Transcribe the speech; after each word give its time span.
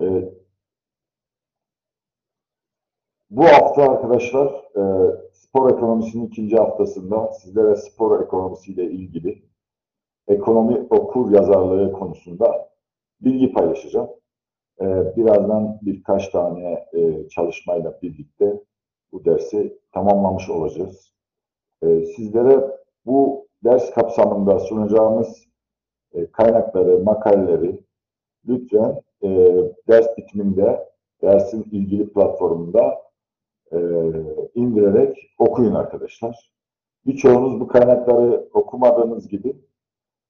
Evet. 0.00 0.34
Bu 3.30 3.44
hafta 3.44 3.82
arkadaşlar 3.82 4.46
e, 4.76 4.82
spor 5.32 5.70
ekonomisinin 5.70 6.26
ikinci 6.26 6.56
haftasında 6.56 7.32
sizlere 7.32 7.76
spor 7.76 8.22
ekonomisiyle 8.22 8.84
ilgili 8.84 9.42
ekonomi 10.28 10.86
okur 10.90 11.32
yazarlığı 11.32 11.92
konusunda 11.92 12.68
bilgi 13.20 13.52
paylaşacağım. 13.52 14.10
E, 14.80 15.16
birazdan 15.16 15.78
birkaç 15.82 16.28
tane 16.28 16.86
e, 16.92 17.28
çalışmayla 17.28 17.98
birlikte 18.02 18.60
bu 19.12 19.24
dersi 19.24 19.78
tamamlamış 19.92 20.50
olacağız. 20.50 21.14
E, 21.82 22.04
sizlere 22.04 22.78
bu 23.06 23.48
ders 23.64 23.90
kapsamında 23.90 24.58
sunacağımız 24.58 25.44
e, 26.12 26.30
kaynakları, 26.30 26.98
makaleleri 26.98 27.80
lütfen 28.46 29.02
e, 29.22 29.28
ders 29.88 30.16
bitiminde 30.16 30.88
dersin 31.22 31.62
ilgili 31.62 32.12
platformunda 32.12 32.98
e, 33.72 33.78
indirerek 34.54 35.30
okuyun 35.38 35.74
arkadaşlar. 35.74 36.52
Birçoğunuz 37.06 37.60
bu 37.60 37.68
kaynakları 37.68 38.48
okumadığınız 38.52 39.28
gibi 39.28 39.56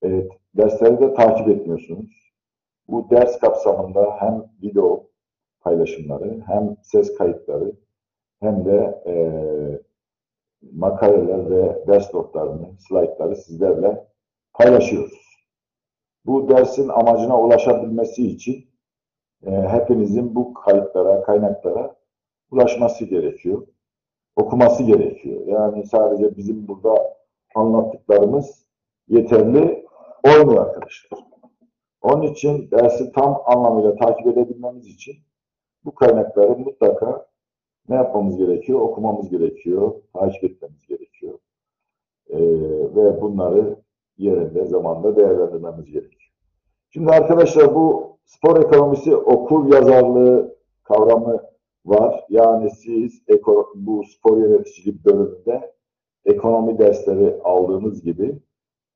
e, 0.04 0.28
dersleri 0.56 1.00
de 1.00 1.14
takip 1.14 1.48
etmiyorsunuz. 1.48 2.32
Bu 2.88 3.10
ders 3.10 3.38
kapsamında 3.38 4.16
hem 4.18 4.44
video 4.62 5.08
paylaşımları 5.60 6.42
hem 6.46 6.76
ses 6.82 7.14
kayıtları 7.14 7.72
hem 8.40 8.64
de 8.64 9.02
e, 9.06 9.14
makaleler 10.72 11.50
ve 11.50 11.86
ders 11.86 12.14
notlarını, 12.14 12.68
slaytları 12.78 13.36
sizlerle 13.36 14.06
paylaşıyoruz. 14.54 15.28
Bu 16.26 16.48
dersin 16.48 16.88
amacına 16.88 17.40
ulaşabilmesi 17.40 18.26
için 18.26 18.67
e, 19.46 19.50
hepinizin 19.50 20.34
bu 20.34 20.54
kayıtlara, 20.54 21.22
kaynaklara 21.22 21.96
ulaşması 22.50 23.04
gerekiyor. 23.04 23.66
Okuması 24.36 24.82
gerekiyor. 24.82 25.46
Yani 25.46 25.86
sadece 25.86 26.36
bizim 26.36 26.68
burada 26.68 27.16
anlattıklarımız 27.54 28.66
yeterli 29.08 29.86
olmuyor 30.24 30.66
arkadaşlar. 30.66 31.20
Onun 32.02 32.22
için 32.22 32.70
dersi 32.70 33.12
tam 33.12 33.42
anlamıyla 33.46 33.96
takip 33.96 34.26
edebilmemiz 34.26 34.86
için 34.86 35.16
bu 35.84 35.94
kaynakları 35.94 36.58
mutlaka 36.58 37.26
ne 37.88 37.94
yapmamız 37.94 38.36
gerekiyor? 38.36 38.80
Okumamız 38.80 39.30
gerekiyor, 39.30 39.94
takip 40.12 40.44
etmemiz 40.44 40.86
gerekiyor. 40.86 41.38
Ee, 42.30 42.38
ve 42.96 43.20
bunları 43.20 43.76
yerinde, 44.18 44.64
zamanda 44.64 45.16
değerlendirmemiz 45.16 45.86
gerekiyor. 45.86 46.17
Şimdi 46.90 47.10
arkadaşlar 47.10 47.74
bu 47.74 48.16
spor 48.24 48.64
ekonomisi 48.64 49.16
okur 49.16 49.72
yazarlığı 49.72 50.56
kavramı 50.84 51.42
var. 51.86 52.24
Yani 52.28 52.70
siz 52.70 53.22
bu 53.74 54.04
spor 54.04 54.36
yöneticilik 54.36 55.04
bölümünde 55.04 55.74
ekonomi 56.24 56.78
dersleri 56.78 57.40
aldığınız 57.44 58.02
gibi 58.02 58.38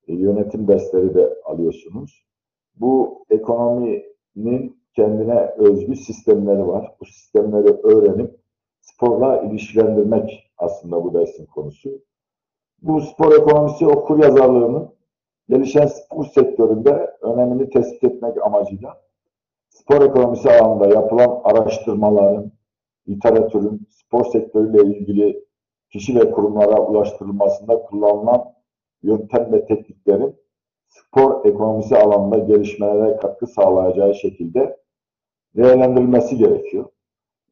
e, 0.08 0.14
yönetim 0.14 0.68
dersleri 0.68 1.14
de 1.14 1.34
alıyorsunuz. 1.44 2.26
Bu 2.74 3.24
ekonominin 3.30 4.82
kendine 4.96 5.54
özgü 5.58 5.96
sistemleri 5.96 6.68
var. 6.68 6.94
Bu 7.00 7.04
sistemleri 7.04 7.68
öğrenip 7.68 8.36
sporla 8.80 9.42
ilişkilendirmek 9.42 10.50
aslında 10.58 11.04
bu 11.04 11.14
dersin 11.14 11.46
konusu. 11.46 11.90
Bu 12.82 13.00
spor 13.00 13.32
ekonomisi 13.32 13.86
okur 13.86 14.18
yazarlığının 14.18 14.90
gelişen 15.48 15.86
spor 15.86 16.24
sektöründe 16.24 17.16
önemini 17.20 17.70
tespit 17.70 18.04
etmek 18.04 18.46
amacıyla 18.46 19.00
spor 19.68 20.00
ekonomisi 20.00 20.50
alanında 20.50 20.94
yapılan 20.94 21.40
araştırmaların, 21.44 22.52
literatürün 23.08 23.86
spor 23.90 24.24
sektörüyle 24.24 24.82
ilgili 24.82 25.44
kişi 25.90 26.14
ve 26.20 26.30
kurumlara 26.30 26.86
ulaştırılmasında 26.86 27.82
kullanılan 27.82 28.54
yöntem 29.02 29.52
ve 29.52 29.64
tekniklerin 29.66 30.36
spor 30.88 31.44
ekonomisi 31.44 31.96
alanında 31.96 32.38
gelişmelere 32.38 33.16
katkı 33.16 33.46
sağlayacağı 33.46 34.14
şekilde 34.14 34.76
değerlendirilmesi 35.56 36.36
gerekiyor. 36.36 36.84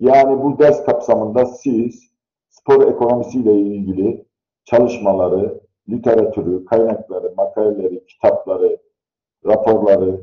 Yani 0.00 0.43
bu 0.43 0.59
ders 0.59 0.84
kapsamında 0.84 1.47
siz 1.47 2.10
spor 2.48 2.88
ekonomisiyle 2.88 3.54
ilgili 3.60 4.26
çalışmaları, 4.64 5.60
literatürü, 5.90 6.64
kaynakları, 6.64 7.34
makaleleri, 7.36 8.06
kitapları, 8.06 8.78
raporları, 9.46 10.20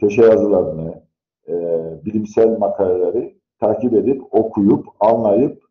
köşe 0.00 0.22
yazılarını, 0.22 1.02
e, 1.48 1.54
bilimsel 2.04 2.58
makaleleri 2.58 3.38
takip 3.60 3.92
edip, 3.92 4.34
okuyup, 4.34 4.86
anlayıp 5.00 5.62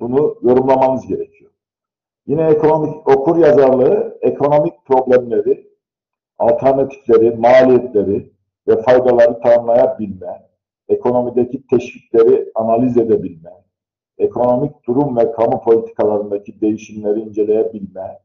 bunu 0.00 0.36
yorumlamanız 0.42 1.06
gerekiyor. 1.06 1.50
Yine 2.26 2.46
ekonomik 2.50 3.08
okur 3.08 3.36
yazarlığı, 3.36 4.18
ekonomik 4.20 4.74
problemleri, 4.86 5.72
alternatifleri, 6.38 7.36
maliyetleri 7.36 8.32
ve 8.68 8.82
faydaları 8.82 9.40
tanımlayabilme, 9.40 10.48
ekonomideki 10.88 11.66
teşvikleri 11.66 12.50
analiz 12.54 12.96
edebilme, 12.96 13.50
ekonomik 14.18 14.86
durum 14.86 15.16
ve 15.16 15.32
kamu 15.32 15.62
politikalarındaki 15.62 16.60
değişimleri 16.60 17.20
inceleyebilme, 17.20 18.18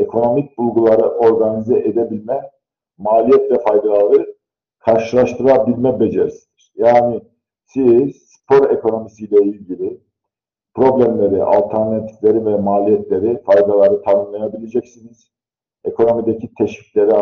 ekonomik 0.00 0.58
bulguları 0.58 1.08
organize 1.08 1.78
edebilme, 1.78 2.50
maliyet 2.98 3.52
ve 3.52 3.58
faydaları 3.58 4.36
karşılaştırabilme 4.78 6.00
becerisidir. 6.00 6.72
Yani 6.76 7.20
siz 7.66 8.16
spor 8.16 8.70
ekonomisiyle 8.70 9.42
ilgili 9.42 10.00
problemleri, 10.74 11.42
alternatifleri 11.42 12.46
ve 12.46 12.56
maliyetleri, 12.56 13.42
faydaları 13.42 14.02
tanımlayabileceksiniz. 14.02 15.30
Ekonomideki 15.84 16.54
teşvikleri 16.58 17.12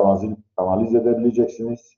analiz, 0.57 0.95
edebileceksiniz. 0.95 1.93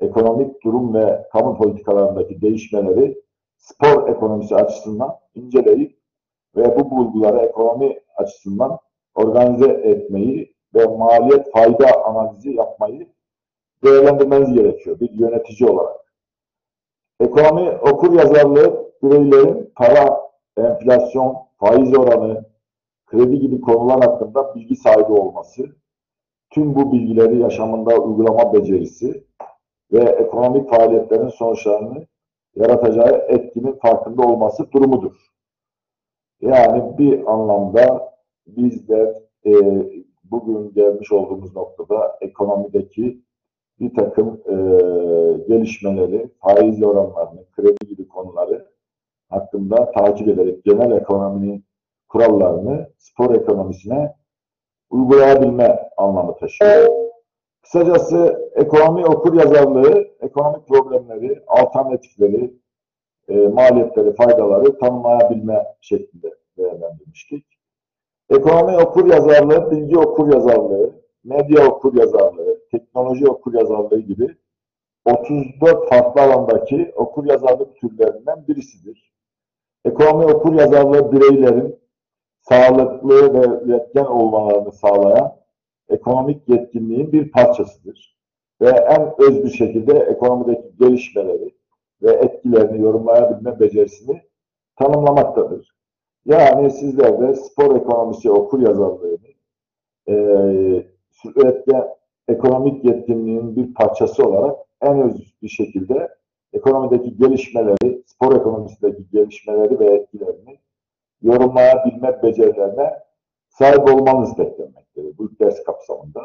Ekonomik 0.00 0.64
durum 0.64 0.94
ve 0.94 1.28
kamu 1.32 1.56
politikalarındaki 1.56 2.40
değişmeleri 2.40 3.22
spor 3.56 4.08
ekonomisi 4.08 4.54
açısından 4.54 5.16
inceleyip 5.34 5.98
ve 6.56 6.78
bu 6.78 6.90
bulguları 6.90 7.38
ekonomi 7.38 8.00
açısından 8.16 8.78
organize 9.14 9.70
etmeyi 9.70 10.54
ve 10.74 10.86
maliyet 10.86 11.52
fayda 11.52 12.04
analizi 12.04 12.50
yapmayı 12.50 13.08
değerlendirmeniz 13.84 14.52
gerekiyor 14.52 15.00
bir 15.00 15.10
yönetici 15.10 15.70
olarak. 15.70 15.96
Ekonomi 17.20 17.70
okur 17.70 18.18
yazarlığı 18.18 18.92
bireylerin 19.02 19.72
para, 19.76 20.20
enflasyon, 20.56 21.36
faiz 21.58 21.98
oranı, 21.98 22.44
kredi 23.06 23.38
gibi 23.38 23.60
konular 23.60 24.00
hakkında 24.00 24.54
bilgi 24.54 24.76
sahibi 24.76 25.12
olması, 25.12 25.66
tüm 26.50 26.74
bu 26.74 26.92
bilgileri 26.92 27.38
yaşamında 27.38 27.98
uygulama 27.98 28.52
becerisi 28.52 29.24
ve 29.92 29.98
ekonomik 29.98 30.70
faaliyetlerin 30.70 31.28
sonuçlarını 31.28 32.06
yaratacağı 32.56 33.24
etkinin 33.28 33.72
farkında 33.72 34.22
olması 34.22 34.72
durumudur. 34.72 35.16
Yani 36.40 36.98
bir 36.98 37.32
anlamda 37.32 38.11
biz 38.46 38.88
de 38.88 39.22
e, 39.46 39.52
bugün 40.24 40.74
gelmiş 40.74 41.12
olduğumuz 41.12 41.56
noktada 41.56 42.18
ekonomideki 42.20 43.22
bir 43.80 43.94
takım 43.94 44.40
e, 44.46 44.54
gelişmeleri, 45.48 46.28
faiz 46.40 46.82
oranlarını, 46.82 47.44
kredi 47.56 47.88
gibi 47.88 48.08
konuları 48.08 48.68
hakkında 49.28 49.90
takip 49.92 50.28
ederek 50.28 50.64
genel 50.64 50.90
ekonominin 50.90 51.64
kurallarını 52.08 52.90
spor 52.98 53.34
ekonomisine 53.34 54.14
uygulayabilme 54.90 55.90
anlamı 55.96 56.36
taşıyor. 56.36 56.88
Kısacası 57.62 58.50
ekonomi 58.54 59.06
okur 59.06 59.34
yazarlığı, 59.34 60.04
ekonomik 60.20 60.68
problemleri, 60.68 61.42
alternatifleri, 61.46 62.54
e, 63.28 63.34
maliyetleri, 63.34 64.14
faydaları 64.14 64.78
tanımlayabilme 64.78 65.66
şeklinde 65.80 66.34
değerlendirmiştik. 66.58 67.46
Ekonomi 68.32 68.76
okur 68.76 69.06
yazarlığı, 69.06 69.70
bilgi 69.70 69.98
okur 69.98 70.32
yazarlığı, 70.34 70.92
medya 71.24 71.66
okur 71.66 71.94
yazarlığı, 71.94 72.58
teknoloji 72.70 73.28
okur 73.28 73.54
yazarlığı 73.54 74.00
gibi 74.00 74.36
34 75.04 75.88
farklı 75.88 76.20
alandaki 76.22 76.92
okur 76.96 77.24
yazarlık 77.24 77.76
türlerinden 77.76 78.46
birisidir. 78.48 79.12
Ekonomi 79.84 80.24
okur 80.24 80.54
yazarlığı 80.54 81.12
bireylerin 81.12 81.80
sağlıklı 82.40 83.34
ve 83.34 83.64
üretken 83.64 84.04
olmalarını 84.04 84.72
sağlayan 84.72 85.36
ekonomik 85.88 86.48
yetkinliğin 86.48 87.12
bir 87.12 87.32
parçasıdır. 87.32 88.18
Ve 88.60 88.68
en 88.68 89.14
öz 89.18 89.44
bir 89.44 89.50
şekilde 89.50 89.98
ekonomideki 89.98 90.76
gelişmeleri 90.80 91.54
ve 92.02 92.12
etkilerini 92.12 92.80
yorumlayabilme 92.80 93.60
becerisini 93.60 94.22
tanımlamaktadır. 94.76 95.71
Yani 96.26 96.70
sizler 96.70 97.20
de 97.20 97.34
spor 97.34 97.76
ekonomisi 97.76 98.30
okur 98.30 98.60
yazarlığını 98.60 99.18
e, 100.08 100.14
üretken 101.36 101.88
ekonomik 102.28 102.84
yetkinliğin 102.84 103.56
bir 103.56 103.74
parçası 103.74 104.28
olarak 104.28 104.56
en 104.80 105.02
öz 105.02 105.34
bir 105.42 105.48
şekilde 105.48 106.08
ekonomideki 106.52 107.16
gelişmeleri, 107.16 108.02
spor 108.06 108.36
ekonomisindeki 108.36 109.10
gelişmeleri 109.12 109.80
ve 109.80 109.86
etkilerini 109.86 110.58
yorumlayabilme 111.22 112.22
becerilerine 112.22 112.92
sahip 113.48 113.94
olmanız 113.94 114.38
beklenmektedir 114.38 115.18
bu 115.18 115.30
ders 115.40 115.64
kapsamında. 115.64 116.22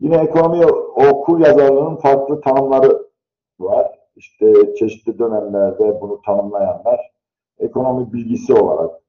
Yine 0.00 0.16
ekonomi 0.16 0.66
okur 1.10 1.40
yazarlığının 1.40 1.96
farklı 1.96 2.40
tanımları 2.40 3.08
var. 3.60 3.98
İşte 4.16 4.74
çeşitli 4.74 5.18
dönemlerde 5.18 6.00
bunu 6.00 6.22
tanımlayanlar 6.22 7.12
ekonomi 7.58 8.12
bilgisi 8.12 8.54
olarak 8.54 9.01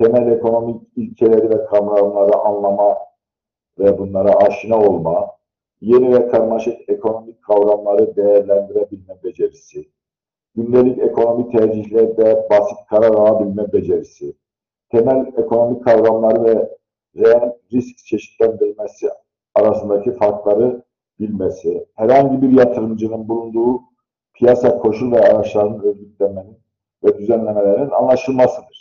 temel 0.00 0.32
ekonomik 0.32 0.82
ilkeleri 0.96 1.50
ve 1.50 1.64
kavramları 1.64 2.36
anlama 2.36 2.98
ve 3.78 3.98
bunlara 3.98 4.32
aşina 4.32 4.78
olma, 4.78 5.30
yeni 5.80 6.14
ve 6.14 6.28
karmaşık 6.28 6.88
ekonomik 6.88 7.42
kavramları 7.42 8.16
değerlendirebilme 8.16 9.14
becerisi, 9.24 9.88
gündelik 10.54 10.98
ekonomi 10.98 11.50
tercihlerde 11.50 12.46
basit 12.50 12.78
karar 12.88 13.14
alabilme 13.14 13.72
becerisi, 13.72 14.36
temel 14.90 15.26
ekonomik 15.36 15.84
kavramları 15.84 16.44
ve 16.44 16.76
reel 17.16 17.52
risk 17.72 17.98
çeşitlendirmesi 17.98 19.08
arasındaki 19.54 20.12
farkları 20.12 20.82
bilmesi, 21.18 21.86
herhangi 21.94 22.42
bir 22.42 22.58
yatırımcının 22.58 23.28
bulunduğu 23.28 23.80
piyasa 24.34 24.78
koşul 24.78 25.12
ve 25.12 25.20
araçlarının 25.20 25.82
örgütlenmenin 25.82 26.58
ve 27.04 27.18
düzenlemelerin 27.18 27.90
anlaşılmasıdır. 27.90 28.79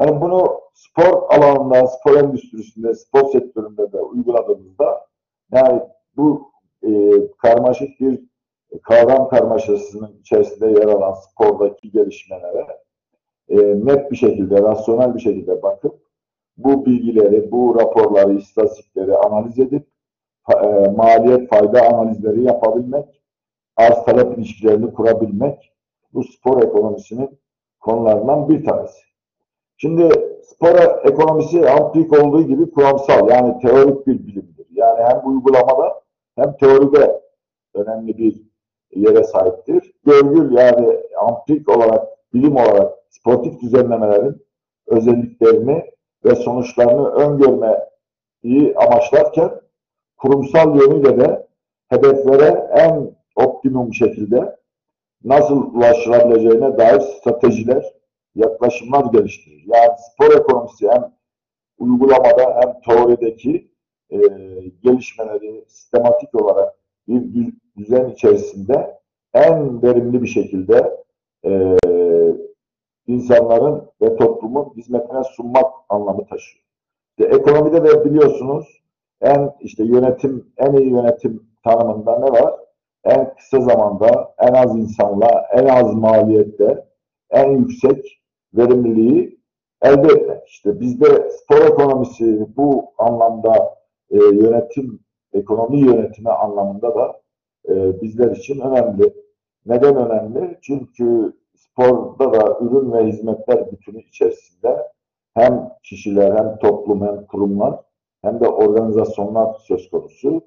Yani 0.00 0.20
bunu 0.20 0.60
spor 0.74 1.22
alanında, 1.28 1.86
spor 1.86 2.16
endüstrisinde, 2.16 2.94
spor 2.94 3.28
sektöründe 3.28 3.92
de 3.92 4.00
uyguladığımızda 4.00 5.06
yani 5.52 5.82
bu 6.16 6.50
e, 6.82 6.90
karmaşık 7.36 8.00
bir 8.00 8.20
kavram 8.82 9.28
karmaşasının 9.28 10.18
içerisinde 10.20 10.66
yer 10.66 10.86
alan 10.86 11.14
spordaki 11.14 11.90
gelişmelere 11.90 12.66
e, 13.48 13.56
net 13.58 14.10
bir 14.10 14.16
şekilde, 14.16 14.62
rasyonel 14.62 15.14
bir 15.14 15.20
şekilde 15.20 15.62
bakıp 15.62 16.04
bu 16.56 16.86
bilgileri, 16.86 17.52
bu 17.52 17.76
raporları, 17.80 18.34
istatistikleri 18.34 19.16
analiz 19.16 19.58
edip 19.58 19.86
e, 20.62 20.66
maliyet 20.96 21.50
fayda 21.50 21.88
analizleri 21.88 22.42
yapabilmek, 22.42 23.22
arz 23.76 24.04
talep 24.04 24.38
ilişkilerini 24.38 24.94
kurabilmek 24.94 25.72
bu 26.12 26.24
spor 26.24 26.62
ekonomisinin 26.62 27.40
konularından 27.80 28.48
bir 28.48 28.64
tanesi. 28.64 29.13
Şimdi 29.76 30.08
spor 30.44 31.04
ekonomisi 31.04 31.70
antik 31.70 32.12
olduğu 32.12 32.42
gibi 32.42 32.70
kuramsal 32.70 33.30
yani 33.30 33.58
teorik 33.60 34.06
bir 34.06 34.26
bilimdir. 34.26 34.66
Yani 34.70 35.04
hem 35.04 35.20
uygulamada 35.24 36.02
hem 36.36 36.56
teoride 36.56 37.20
önemli 37.74 38.18
bir 38.18 38.42
yere 38.96 39.24
sahiptir. 39.24 39.92
Görgül 40.06 40.56
yani 40.56 41.00
antik 41.20 41.68
olarak, 41.68 42.08
bilim 42.34 42.56
olarak 42.56 42.92
sportif 43.10 43.60
düzenlemelerin 43.60 44.42
özelliklerini 44.86 45.84
ve 46.24 46.34
sonuçlarını 46.34 47.08
öngörmeyi 47.08 48.74
amaçlarken 48.76 49.50
kurumsal 50.16 50.80
yönüyle 50.80 51.20
de 51.20 51.46
hedeflere 51.88 52.68
en 52.72 53.14
optimum 53.36 53.94
şekilde 53.94 54.56
nasıl 55.24 55.74
ulaşılabileceğine 55.74 56.78
dair 56.78 57.00
stratejiler, 57.00 57.94
yaklaşımlar 58.34 59.04
geliştirir. 59.12 59.64
Yani 59.66 59.90
spor 59.98 60.40
ekonomisi 60.40 60.90
hem 60.90 61.12
uygulamada 61.78 62.60
hem 62.60 62.80
teorideki 62.80 63.70
e, 64.10 64.18
gelişmeleri 64.82 65.64
sistematik 65.68 66.42
olarak 66.42 66.74
bir 67.08 67.52
düzen 67.76 68.10
içerisinde 68.10 69.00
en 69.34 69.82
verimli 69.82 70.22
bir 70.22 70.26
şekilde 70.26 71.04
e, 71.44 71.76
insanların 73.06 73.90
ve 74.02 74.16
toplumun 74.16 74.72
hizmetine 74.76 75.24
sunmak 75.24 75.72
anlamı 75.88 76.26
taşıyor. 76.26 76.64
İşte 77.18 77.36
ekonomide 77.36 77.84
de 77.84 78.04
biliyorsunuz 78.04 78.84
en 79.20 79.54
işte 79.60 79.84
yönetim, 79.84 80.52
en 80.56 80.72
iyi 80.72 80.90
yönetim 80.90 81.46
tanımında 81.64 82.18
ne 82.18 82.40
var? 82.40 82.54
En 83.04 83.34
kısa 83.34 83.60
zamanda, 83.60 84.34
en 84.38 84.52
az 84.54 84.76
insanla, 84.76 85.46
en 85.52 85.66
az 85.66 85.94
maliyette, 85.94 86.86
en 87.30 87.50
yüksek 87.50 88.23
verimliliği 88.56 89.40
elde 89.82 90.12
etmek. 90.12 90.48
İşte 90.48 90.80
bizde 90.80 91.30
spor 91.30 91.56
ekonomisi 91.56 92.46
bu 92.56 92.92
anlamda 92.98 93.74
e, 94.10 94.16
yönetim, 94.16 95.00
ekonomi 95.32 95.78
yönetimi 95.78 96.30
anlamında 96.30 96.94
da 96.94 97.20
e, 97.68 98.02
bizler 98.02 98.30
için 98.30 98.60
önemli. 98.60 99.14
Neden 99.66 99.96
önemli? 99.96 100.58
Çünkü 100.62 101.32
sporda 101.54 102.32
da 102.32 102.58
ürün 102.60 102.92
ve 102.92 103.06
hizmetler 103.06 103.72
bütünü 103.72 104.02
içerisinde 104.02 104.88
hem 105.34 105.70
kişiler 105.82 106.36
hem 106.36 106.58
toplum 106.58 107.06
hem 107.06 107.26
kurumlar 107.26 107.80
hem 108.22 108.40
de 108.40 108.48
organizasyonlar 108.48 109.54
söz 109.54 109.90
konusu. 109.90 110.42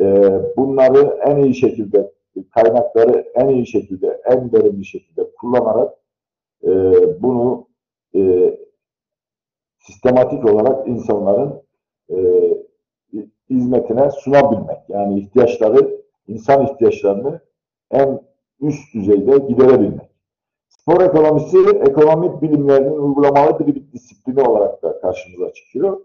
Ee, 0.00 0.40
bunları 0.56 1.18
en 1.26 1.36
iyi 1.36 1.54
şekilde 1.54 2.12
kaynakları 2.50 3.32
en 3.34 3.48
iyi 3.48 3.66
şekilde 3.66 4.20
en 4.24 4.52
verimli 4.52 4.84
şekilde 4.84 5.30
kullanarak 5.40 5.94
e, 6.64 6.70
bunu 7.22 7.68
e, 8.14 8.54
sistematik 9.78 10.44
olarak 10.44 10.88
insanların 10.88 11.62
e, 12.10 12.16
hizmetine 13.50 14.10
sunabilmek. 14.10 14.78
Yani 14.88 15.20
ihtiyaçları, 15.20 16.00
insan 16.28 16.66
ihtiyaçlarını 16.66 17.40
en 17.90 18.20
üst 18.60 18.94
düzeyde 18.94 19.38
giderebilmek. 19.38 20.10
Spor 20.68 21.00
ekonomisi, 21.00 21.58
ekonomik 21.68 22.42
bilimlerinin 22.42 22.98
uygulamalı 22.98 23.66
bir 23.66 23.92
disiplini 23.92 24.40
olarak 24.42 24.82
da 24.82 25.00
karşımıza 25.00 25.52
çıkıyor. 25.52 26.00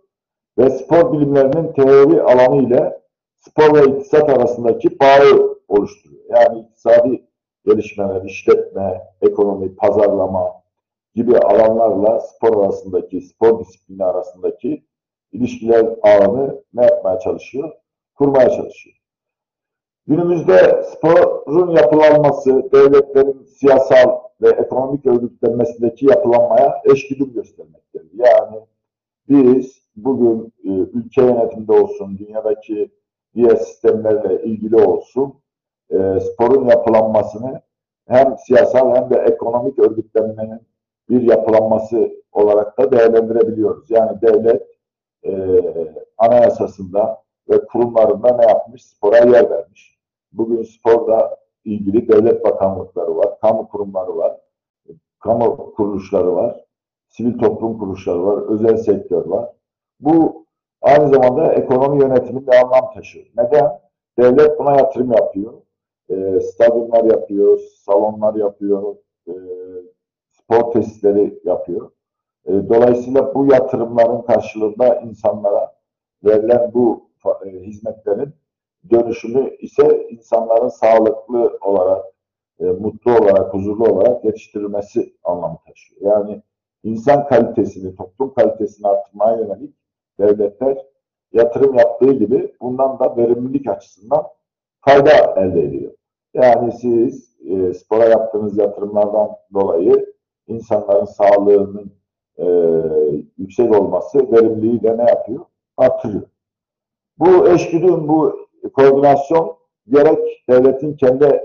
Ve 0.57 0.69
spor 0.69 1.13
bilimlerinin 1.13 1.73
teori 1.73 2.21
alanı 2.21 2.67
ile 2.67 3.01
spor 3.35 3.73
ve 3.73 3.91
iktisat 3.91 4.29
arasındaki 4.29 4.99
bağı 4.99 5.57
oluşturuyor. 5.67 6.23
Yani 6.29 6.59
iktisadi 6.59 7.25
gelişmeler, 7.65 8.21
işletme, 8.21 9.01
ekonomi, 9.21 9.75
pazarlama 9.75 10.53
gibi 11.15 11.38
alanlarla 11.38 12.19
spor 12.19 12.63
arasındaki, 12.63 13.21
spor 13.21 13.59
disiplini 13.59 14.03
arasındaki 14.03 14.85
ilişkiler 15.31 15.85
ağını 16.01 16.63
ne 16.73 16.85
yapmaya 16.85 17.19
çalışıyor? 17.19 17.71
Kurmaya 18.15 18.50
çalışıyor. 18.50 18.95
Günümüzde 20.07 20.83
sporun 20.83 21.71
yapılanması, 21.71 22.71
devletlerin 22.71 23.44
siyasal 23.44 24.19
ve 24.41 24.50
ekonomik 24.50 25.06
örgütlenmesindeki 25.06 26.06
yapılanmaya 26.06 26.81
eşgüdüm 26.86 27.34
göstermektedir. 27.34 28.12
Yani 28.13 28.60
biz 29.29 29.81
bugün 29.95 30.53
e, 30.63 30.69
ülke 30.69 31.22
yönetiminde 31.22 31.72
olsun, 31.72 32.17
dünyadaki 32.17 32.91
diğer 33.36 33.55
sistemlerle 33.55 34.43
ilgili 34.43 34.75
olsun, 34.75 35.34
e, 35.89 36.20
sporun 36.20 36.68
yapılanmasını 36.68 37.62
hem 38.08 38.38
siyasal 38.38 38.96
hem 38.96 39.10
de 39.10 39.15
ekonomik 39.15 39.80
örgütlenmenin 39.80 40.62
bir 41.10 41.22
yapılanması 41.22 42.12
olarak 42.32 42.80
da 42.80 42.92
değerlendirebiliyoruz. 42.92 43.92
Yani 43.92 44.22
devlet 44.22 44.63
e, 45.25 45.32
anayasasında 46.18 47.24
ve 47.50 47.65
kurumlarında 47.65 48.38
ne 48.38 48.46
yapmış? 48.46 48.86
Spora 48.86 49.18
yer 49.18 49.50
vermiş. 49.50 50.00
Bugün 50.32 50.63
sporda 50.63 51.38
ilgili 51.65 52.08
devlet 52.08 52.46
bakanlıkları 52.46 53.18
var, 53.18 53.39
kamu 53.42 53.68
kurumları 53.68 54.18
var, 54.18 54.38
kamu 55.20 55.74
kuruluşları 55.74 56.36
var, 56.36 56.65
sivil 57.08 57.38
toplum 57.38 57.80
kuruluşları 57.80 58.25
var, 58.25 58.42
özel 58.50 58.77
sektör 58.77 59.25
var. 59.25 59.50
Bu 60.00 60.46
aynı 60.82 61.13
zamanda 61.13 61.54
ekonomi 61.54 62.01
yönetiminde 62.01 62.60
anlam 62.60 62.94
taşıyor. 62.94 63.25
Neden? 63.38 63.80
Devlet 64.20 64.60
buna 64.60 64.77
yatırım 64.77 65.12
yapıyor. 65.12 65.54
E, 66.09 66.39
stadyumlar 66.39 67.03
yapıyor, 67.03 67.59
salonlar 67.59 68.35
yapıyor, 68.35 68.95
e, 69.27 69.33
spor 70.31 70.71
tesisleri 70.71 71.39
yapıyor. 71.43 71.91
E, 72.45 72.51
dolayısıyla 72.51 73.35
bu 73.35 73.45
yatırımların 73.45 74.21
karşılığında 74.21 75.00
insanlara 75.00 75.75
verilen 76.24 76.71
bu 76.74 77.09
e, 77.45 77.50
hizmetlerin 77.50 78.33
dönüşümü 78.89 79.55
ise 79.55 80.07
insanların 80.09 80.67
sağlıklı 80.67 81.57
olarak, 81.62 82.05
e, 82.59 82.65
mutlu 82.65 83.12
olarak, 83.12 83.53
huzurlu 83.53 83.83
olarak 83.83 84.25
yetiştirilmesi 84.25 85.15
anlamı 85.24 85.57
taşıyor. 85.67 86.01
Yani 86.01 86.41
insan 86.83 87.27
kalitesini, 87.27 87.95
toplum 87.95 88.33
kalitesini 88.33 88.88
arttırmaya 88.88 89.38
yönelik 89.38 89.75
devletler 90.19 90.77
yatırım 91.33 91.75
yaptığı 91.75 92.13
gibi 92.13 92.55
bundan 92.62 93.00
da 93.00 93.17
verimlilik 93.17 93.67
açısından 93.69 94.24
fayda 94.86 95.34
elde 95.38 95.62
ediyor. 95.62 95.92
Yani 96.34 96.72
siz 96.72 97.36
e, 97.50 97.74
spora 97.74 98.06
yaptığınız 98.06 98.58
yatırımlardan 98.58 99.30
dolayı 99.54 100.13
insanların 100.48 101.06
sağlığının 101.06 101.92
e, 102.38 102.46
yüksek 103.38 103.72
olması 103.80 104.32
verimliliği 104.32 104.84
de 104.84 104.98
ne 104.98 105.10
yapıyor? 105.10 105.46
Artırıyor. 105.77 106.24
Bu 107.20 107.48
eşgüdüm, 107.48 108.08
bu 108.08 108.48
koordinasyon 108.74 109.56
gerek 109.88 110.44
devletin 110.50 110.94
kendi 110.94 111.42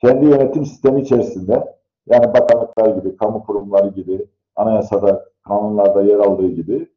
kendi 0.00 0.24
yönetim 0.24 0.66
sistemi 0.66 1.00
içerisinde 1.00 1.76
yani 2.06 2.34
bakanlıklar 2.34 2.96
gibi, 2.96 3.16
kamu 3.16 3.44
kurumları 3.44 3.88
gibi, 3.88 4.26
anayasada, 4.56 5.28
kanunlarda 5.48 6.02
yer 6.02 6.18
aldığı 6.18 6.48
gibi 6.48 6.88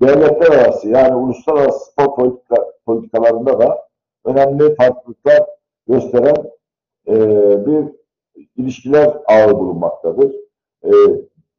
devletler 0.00 0.50
arası 0.58 0.88
yani 0.88 1.14
uluslararası 1.14 1.92
spor 1.92 2.16
politika, 2.16 2.56
politikalarında 2.86 3.60
da 3.60 3.85
önemli 4.26 4.74
farklılıklar 4.74 5.46
gösteren 5.88 6.36
e, 7.08 7.16
bir 7.66 7.84
ilişkiler 8.56 9.16
ağı 9.26 9.58
bulunmaktadır. 9.58 10.32
E, 10.84 10.90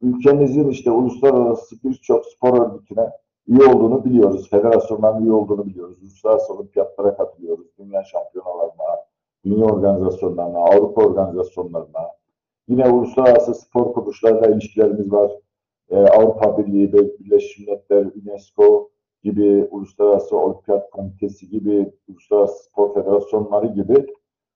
ülkemizin 0.02 0.68
işte 0.68 0.90
uluslararası 0.90 1.76
birçok 1.84 2.26
spor 2.26 2.66
örgütüne 2.66 3.10
üye 3.48 3.66
olduğunu 3.66 4.04
biliyoruz. 4.04 4.50
Federasyonların 4.50 5.24
üye 5.24 5.32
olduğunu 5.32 5.66
biliyoruz. 5.66 6.02
Uluslararası 6.02 6.54
olimpiyatlara 6.54 7.16
katılıyoruz. 7.16 7.66
Dünya 7.78 8.04
şampiyonalarına, 8.04 9.04
dünya 9.44 9.66
organizasyonlarına, 9.66 10.58
Avrupa 10.58 11.02
organizasyonlarına. 11.02 12.08
Yine 12.68 12.88
uluslararası 12.88 13.54
spor 13.54 13.92
kuruluşlarıyla 13.92 14.48
ilişkilerimiz 14.48 15.12
var. 15.12 15.30
Ee, 15.90 15.96
Avrupa 15.96 16.58
Birliği, 16.58 16.92
Birleşmiş 16.92 17.58
Milletler, 17.58 18.06
UNESCO 18.22 18.90
gibi, 19.22 19.68
Uluslararası 19.70 20.36
Olimpiyat 20.36 20.90
Komitesi 20.90 21.48
gibi, 21.48 21.92
Uluslararası 22.08 22.64
Spor 22.64 22.94
Federasyonları 22.94 23.66
gibi 23.66 24.06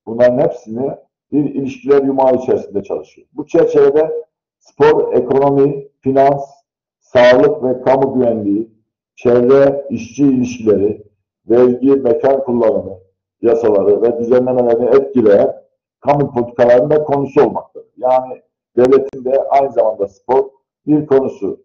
bunların 0.06 0.38
hepsini 0.38 0.90
bir 1.32 1.54
ilişkiler 1.54 2.02
yumağı 2.02 2.34
içerisinde 2.34 2.82
çalışıyor. 2.82 3.28
Bu 3.32 3.46
çerçevede 3.46 4.26
spor, 4.58 5.12
ekonomi, 5.12 5.88
finans, 6.00 6.44
sağlık 7.00 7.64
ve 7.64 7.82
kamu 7.82 8.14
güvenliği, 8.14 8.72
çevre, 9.16 9.86
işçi 9.90 10.24
ilişkileri, 10.24 11.04
vergi, 11.50 11.90
mekan 11.90 12.44
kullanımı 12.44 12.98
yasaları 13.42 14.02
ve 14.02 14.18
düzenlemelerini 14.18 14.96
etkileyen 14.96 15.62
kamu 16.00 16.32
politikalarında 16.34 17.04
konusu 17.04 17.42
olmaktadır. 17.42 17.92
Yani 17.96 18.42
devletin 18.76 19.24
de 19.24 19.42
aynı 19.48 19.72
zamanda 19.72 20.08
spor 20.08 20.50
bir 20.86 21.06
konusu. 21.06 21.64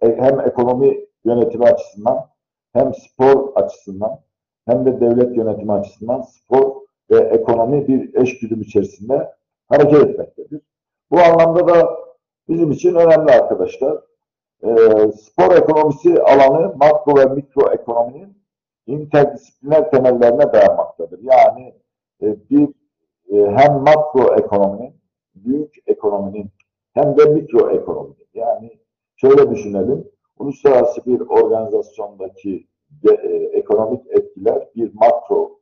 Hem 0.00 0.40
ekonomi 0.40 1.06
yönetimi 1.26 1.64
açısından 1.64 2.28
hem 2.72 2.94
spor 2.94 3.52
açısından 3.54 4.20
hem 4.66 4.86
de 4.86 5.00
devlet 5.00 5.36
yönetimi 5.36 5.72
açısından 5.72 6.22
spor 6.22 6.72
ve 7.10 7.18
ekonomi 7.18 7.88
bir 7.88 8.14
eşgüdüm 8.14 8.60
içerisinde 8.60 9.32
hareket 9.68 10.02
etmektedir. 10.02 10.60
Bu 11.10 11.20
anlamda 11.20 11.68
da 11.68 11.96
bizim 12.48 12.70
için 12.70 12.94
önemli 12.94 13.32
arkadaşlar. 13.32 13.98
E, 14.62 14.68
spor 15.12 15.56
ekonomisi 15.56 16.22
alanı 16.22 16.76
makro 16.76 17.16
ve 17.16 17.24
mikro 17.24 17.72
ekonominin 17.72 18.42
interdisipliner 18.86 19.90
temellerine 19.90 20.52
dayanmaktadır. 20.52 21.20
Yani 21.22 21.74
e, 22.22 22.36
bir 22.50 22.68
e, 23.32 23.50
hem 23.56 23.72
makro 23.72 24.36
ekonominin, 24.36 24.94
büyük 25.34 25.74
ekonominin 25.86 26.50
hem 26.94 27.18
de 27.18 27.24
mikro 27.24 27.70
ekonominin. 27.70 28.26
Yani 28.34 28.78
şöyle 29.16 29.50
düşünelim, 29.50 30.08
uluslararası 30.38 31.06
bir 31.06 31.20
organizasyondaki 31.20 32.66
de, 32.90 33.14
e, 33.14 33.58
ekonomik 33.58 34.06
etkiler 34.10 34.68
bir 34.76 34.94
makro 34.94 35.58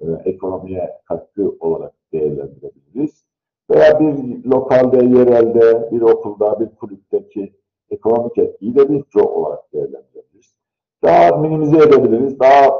e, 0.00 0.06
ekonomiye 0.24 0.90
katkı 1.08 1.56
olarak 1.60 1.92
değerlendirebiliriz. 2.12 3.24
Veya 3.70 4.00
bir 4.00 4.44
lokalde, 4.44 4.96
yerelde, 4.96 5.90
bir 5.92 6.00
okulda, 6.00 6.60
bir 6.60 6.68
kulüpteki 6.76 7.52
ekonomik 7.90 8.38
etkiyi 8.38 8.76
de 8.76 8.84
mikro 8.84 9.22
olarak 9.22 9.72
değerlendirebiliriz. 9.72 10.54
Daha 11.02 11.36
minimize 11.36 11.78
edebiliriz, 11.78 12.40
daha 12.40 12.70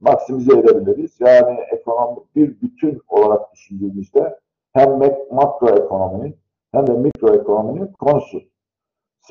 maksimize 0.00 0.52
edebiliriz. 0.58 1.16
Yani 1.20 1.58
ekonomi 1.72 2.20
bir 2.36 2.60
bütün 2.60 3.00
olarak 3.08 3.52
düşündüğümüzde 3.52 4.38
hem 4.72 4.98
makro 5.30 5.68
ekonominin 5.68 6.36
hem 6.72 6.86
de 6.86 6.92
mikro 6.92 7.34
ekonominin 7.34 7.86
konusu. 7.86 8.42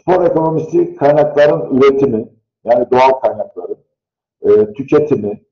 Spor 0.02 0.26
ekonomisi 0.26 0.96
kaynakların 0.96 1.78
üretimi, 1.78 2.30
yani 2.64 2.92
doğal 2.92 3.12
kaynakların 3.12 3.78
e, 4.42 4.74
tüketimi 4.74 5.44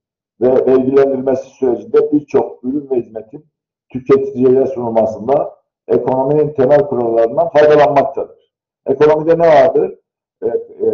ve 0.42 0.66
vergilendirilmesi 0.66 1.50
sürecinde 1.50 2.12
birçok 2.12 2.64
ürün 2.64 2.90
ve 2.90 2.96
hizmetin 2.96 3.46
tüketicilere 3.94 4.68
sunulmasında 4.68 5.56
ekonominin 5.88 6.54
temel 6.54 6.88
kurallarından 6.88 7.50
faydalanmaktadır. 7.50 8.52
Ekonomide 8.86 9.40
ne 9.40 9.48
vardır? 9.48 10.00
E, 10.44 10.48
e, 10.48 10.88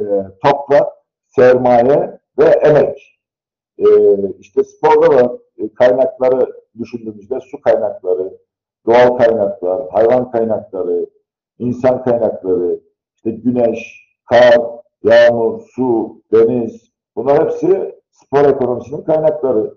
toprak, 0.43 0.87
sermaye 1.25 2.19
ve 2.39 2.45
emek. 2.45 3.19
E, 3.77 3.85
işte 4.39 4.63
sporda 4.63 5.17
da 5.17 5.37
e, 5.57 5.73
kaynakları 5.73 6.45
düşündüğümüzde 6.79 7.39
su 7.39 7.61
kaynakları, 7.61 8.37
doğal 8.85 9.17
kaynaklar, 9.17 9.89
hayvan 9.89 10.31
kaynakları, 10.31 11.05
insan 11.59 12.03
kaynakları, 12.03 12.79
işte 13.25 13.31
güneş, 13.31 14.07
kar, 14.29 14.57
yağmur, 15.03 15.61
su, 15.75 16.21
deniz 16.33 16.91
bunlar 17.15 17.43
hepsi 17.43 17.95
spor 18.11 18.45
ekonomisinin 18.45 19.01
kaynakları. 19.01 19.73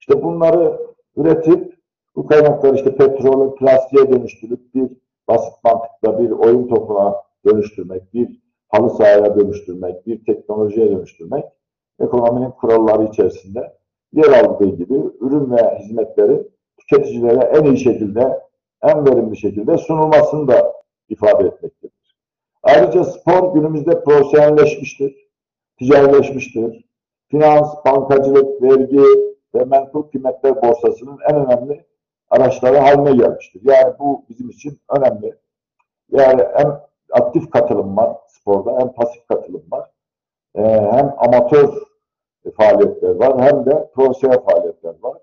İşte 0.00 0.22
bunları 0.22 0.80
üretip 1.16 1.76
bu 2.16 2.26
kaynakları 2.26 2.76
işte 2.76 2.96
petrolü 2.96 3.54
plastiğe 3.54 4.12
dönüştürüp 4.12 4.74
bir 4.74 4.90
basit 5.28 5.64
mantıkla 5.64 6.18
bir 6.18 6.30
oyun 6.30 6.68
topuna 6.68 7.14
dönüştürmek, 7.46 8.14
bir 8.14 8.40
halı 8.68 8.90
sahaya 8.90 9.38
dönüştürmek, 9.38 10.06
bir 10.06 10.24
teknolojiye 10.24 10.90
dönüştürmek 10.90 11.44
ekonominin 12.00 12.50
kuralları 12.50 13.04
içerisinde 13.04 13.72
yer 14.12 14.44
aldığı 14.44 14.76
gibi 14.76 14.94
ürün 15.20 15.50
ve 15.50 15.78
hizmetleri 15.78 16.42
tüketicilere 16.76 17.44
en 17.44 17.64
iyi 17.64 17.78
şekilde, 17.78 18.40
en 18.82 19.06
verimli 19.06 19.36
şekilde 19.36 19.78
sunulmasını 19.78 20.48
da 20.48 20.72
ifade 21.08 21.44
etmektedir. 21.44 22.05
Ayrıca 22.66 23.04
spor 23.04 23.54
günümüzde 23.54 24.04
profesyonelleşmiştir, 24.04 25.14
ticarileşmiştir. 25.78 26.84
Finans, 27.30 27.84
bankacılık, 27.84 28.62
vergi 28.62 29.02
ve 29.54 29.64
menkul 29.64 30.02
kıymetler 30.02 30.62
borsasının 30.62 31.18
en 31.30 31.36
önemli 31.36 31.84
araçları 32.30 32.76
haline 32.76 33.16
gelmiştir. 33.16 33.60
Yani 33.64 33.94
bu 33.98 34.24
bizim 34.28 34.50
için 34.50 34.80
önemli. 34.96 35.34
Yani 36.10 36.42
hem 36.54 36.80
aktif 37.12 37.50
katılım 37.50 37.96
var 37.96 38.16
sporda 38.26 38.78
hem 38.80 38.92
pasif 38.92 39.28
katılım 39.28 39.64
var. 39.70 39.90
Ee, 40.54 40.62
hem 40.92 41.14
amatör 41.18 41.74
faaliyetler 42.56 43.14
var 43.14 43.42
hem 43.42 43.66
de 43.66 43.90
profesyonel 43.94 44.40
faaliyetler 44.40 44.94
var. 45.02 45.18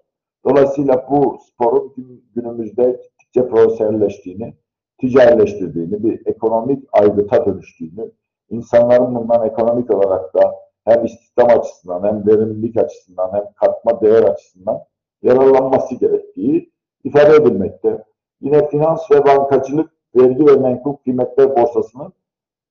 Dolayısıyla 0.45 1.07
bu 1.09 1.37
sporun 1.47 1.93
günümüzde 2.35 3.01
gittikçe 3.03 3.47
profesyonelleştiğini, 3.47 4.53
ticarileştirdiğini, 4.97 6.03
bir 6.03 6.25
ekonomik 6.25 6.83
aygıta 6.91 7.45
dönüştüğünü, 7.45 8.11
insanların 8.49 9.15
bundan 9.15 9.47
ekonomik 9.47 9.95
olarak 9.95 10.33
da 10.35 10.55
hem 10.85 11.05
istihdam 11.05 11.59
açısından 11.59 12.03
hem 12.03 12.27
verimlilik 12.27 12.77
açısından 12.77 13.33
hem 13.33 13.43
katma 13.55 14.01
değer 14.01 14.23
açısından 14.23 14.79
yararlanması 15.21 15.95
gerektiği 15.95 16.71
ifade 17.03 17.35
edilmekte. 17.35 18.03
Yine 18.41 18.69
finans 18.69 19.11
ve 19.11 19.25
bankacılık 19.25 19.89
vergi 20.15 20.45
ve 20.45 20.55
menkul 20.55 20.95
kıymetler 20.95 21.55
borsasının 21.55 22.13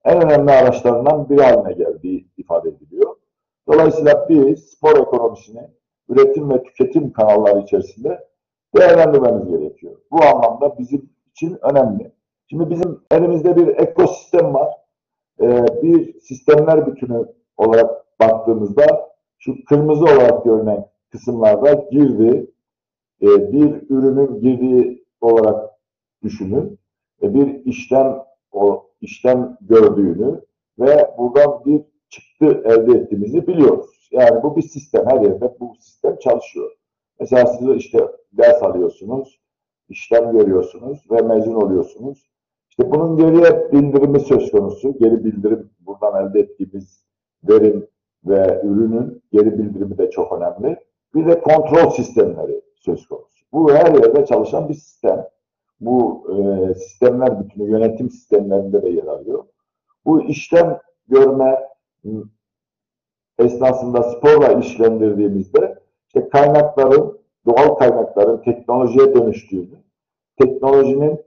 en 0.05 0.25
önemli 0.25 0.53
araçlarından 0.53 1.29
biri 1.29 1.43
haline 1.43 1.73
geldiği 1.73 2.29
ifade 2.37 2.69
ediliyor. 2.69 3.17
Dolayısıyla 3.69 4.27
biz 4.29 4.65
spor 4.65 4.97
ekonomisini 4.97 5.71
üretim 6.09 6.51
ve 6.51 6.63
tüketim 6.63 7.13
kanalları 7.13 7.61
içerisinde 7.61 8.29
değerlendirmemiz 8.77 9.49
gerekiyor. 9.49 9.97
Bu 10.11 10.25
anlamda 10.25 10.79
bizim 10.79 11.12
için 11.33 11.59
önemli. 11.63 12.13
Şimdi 12.51 12.71
bizim 12.71 13.01
elimizde 13.11 13.57
bir 13.57 13.67
ekosistem 13.67 14.55
var. 14.55 14.75
Ee, 15.41 15.67
bir 15.83 16.21
sistemler 16.21 16.87
bütünü 16.87 17.27
olarak 17.57 18.21
baktığımızda 18.21 19.13
şu 19.39 19.65
kırmızı 19.65 20.05
olarak 20.05 20.45
görünen 20.45 20.87
kısımlarda 21.11 21.89
girdi, 21.91 22.51
e, 23.23 23.27
bir 23.53 23.91
ürünün 23.91 24.41
girdiği 24.41 25.05
olarak 25.21 25.71
düşünün. 26.23 26.79
E, 27.23 27.35
bir 27.35 27.65
işlem 27.65 28.25
o 28.53 28.87
işlem 29.01 29.57
gördüğünü 29.61 30.41
ve 30.79 31.15
buradan 31.19 31.65
bir 31.67 31.83
çıktı 32.09 32.63
elde 32.65 32.99
ettiğimizi 32.99 33.47
biliyoruz. 33.47 34.09
Yani 34.13 34.43
bu 34.43 34.57
bir 34.57 34.63
sistem. 34.63 35.07
Her 35.07 35.21
yerde 35.21 35.57
bu 35.61 35.75
sistem 35.81 36.17
çalışıyor. 36.19 36.71
Mesela 37.21 37.47
siz 37.47 37.69
işte 37.77 38.09
ders 38.33 38.63
alıyorsunuz, 38.63 39.41
işlem 39.93 40.33
görüyorsunuz 40.33 41.07
ve 41.11 41.23
mezun 41.23 41.55
oluyorsunuz. 41.55 42.31
İşte 42.71 42.91
bunun 42.91 43.17
geriye 43.17 43.73
bildirimi 43.73 44.21
söz 44.21 44.51
konusu. 44.51 44.99
Geri 44.99 45.25
bildirim 45.25 45.71
buradan 45.81 46.27
elde 46.27 46.41
ettiğimiz 46.41 47.05
verim 47.45 47.87
ve 48.25 48.61
ürünün 48.65 49.23
geri 49.33 49.59
bildirimi 49.59 49.99
de 49.99 50.11
çok 50.11 50.33
önemli. 50.33 50.77
Bir 51.15 51.27
de 51.27 51.41
kontrol 51.41 51.91
sistemleri 51.91 52.63
söz 52.75 53.07
konusu. 53.07 53.45
Bu 53.53 53.73
her 53.73 53.95
yerde 53.95 54.27
çalışan 54.27 54.69
bir 54.69 54.75
sistem. 54.75 55.27
Bu 55.81 56.27
e, 56.31 56.75
sistemler 56.75 57.45
bütünü 57.45 57.71
yönetim 57.71 58.11
sistemlerinde 58.11 58.83
de 58.83 58.89
yer 58.89 59.07
alıyor. 59.07 59.45
Bu 60.05 60.23
işlem 60.23 60.81
görme 61.09 61.69
esnasında 63.39 64.03
sporla 64.03 64.53
işlendirdiğimizde 64.53 65.79
işte 66.07 66.29
kaynakların, 66.29 67.19
doğal 67.47 67.75
kaynakların 67.75 68.43
teknolojiye 68.43 69.15
dönüştüğünü 69.15 69.82
teknolojinin 70.41 71.21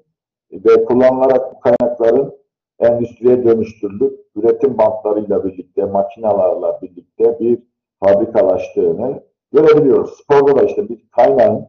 ve 0.52 0.86
kullanılarak 0.86 1.56
bu 1.56 1.60
kaynakların 1.60 2.36
endüstriye 2.80 3.44
dönüştürülüp 3.44 4.26
üretim 4.36 4.78
bantlarıyla 4.78 5.46
birlikte, 5.46 5.86
makinalarla 5.86 6.82
birlikte 6.82 7.40
bir 7.40 7.60
fabrikalaştığını 8.04 9.24
görebiliyoruz. 9.54 10.18
Sporda 10.24 10.56
da 10.56 10.64
işte 10.64 10.90
bir 10.90 11.10
kaynağın 11.10 11.68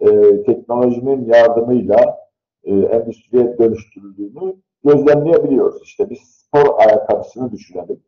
e, 0.00 0.42
teknolojinin 0.42 1.24
yardımıyla 1.24 2.18
e, 2.64 2.74
endüstriye 2.74 3.58
dönüştürüldüğünü 3.58 4.56
gözlemleyebiliyoruz. 4.84 5.82
İşte 5.82 6.10
bir 6.10 6.20
spor 6.24 6.78
ayakkabısını 6.78 7.52
düşünelim 7.52 8.00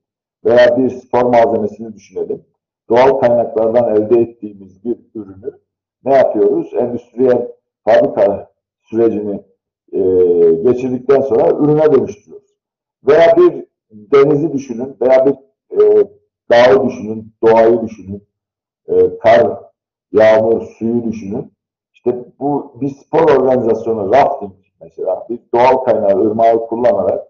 veya 0.45 0.79
bir 0.79 0.91
spor 0.91 1.23
malzemesini 1.23 1.95
düşünelim. 1.95 2.45
Doğal 2.89 3.21
kaynaklardan 3.21 3.97
elde 3.97 4.21
ettiğimiz 4.21 4.85
bir 4.85 4.97
ürünü 5.15 5.61
ne 6.05 6.15
yapıyoruz? 6.15 6.75
Endüstriyel 6.75 7.49
fabrika 7.85 8.54
sürecini 8.85 9.45
e, 9.93 10.01
geçirdikten 10.53 11.21
sonra 11.21 11.59
ürüne 11.59 11.93
dönüştürüyoruz. 11.93 12.51
Veya 13.07 13.37
bir 13.37 13.67
denizi 13.91 14.53
düşünün 14.53 14.97
veya 15.01 15.27
bir 15.27 15.35
e, 15.81 16.09
dağı 16.51 16.87
düşünün, 16.87 17.35
doğayı 17.43 17.83
düşünün, 17.83 18.29
e, 18.89 19.19
kar, 19.19 19.61
yağmur, 20.13 20.63
suyu 20.63 21.05
düşünün. 21.05 21.53
İşte 21.93 22.25
bu 22.41 22.77
bir 22.81 22.89
spor 22.89 23.31
organizasyonu, 23.31 24.13
rafting 24.13 24.53
mesela 24.81 25.27
bir 25.31 25.39
doğal 25.55 25.77
kaynağı, 25.77 26.21
ırmağı 26.21 26.67
kullanarak 26.67 27.29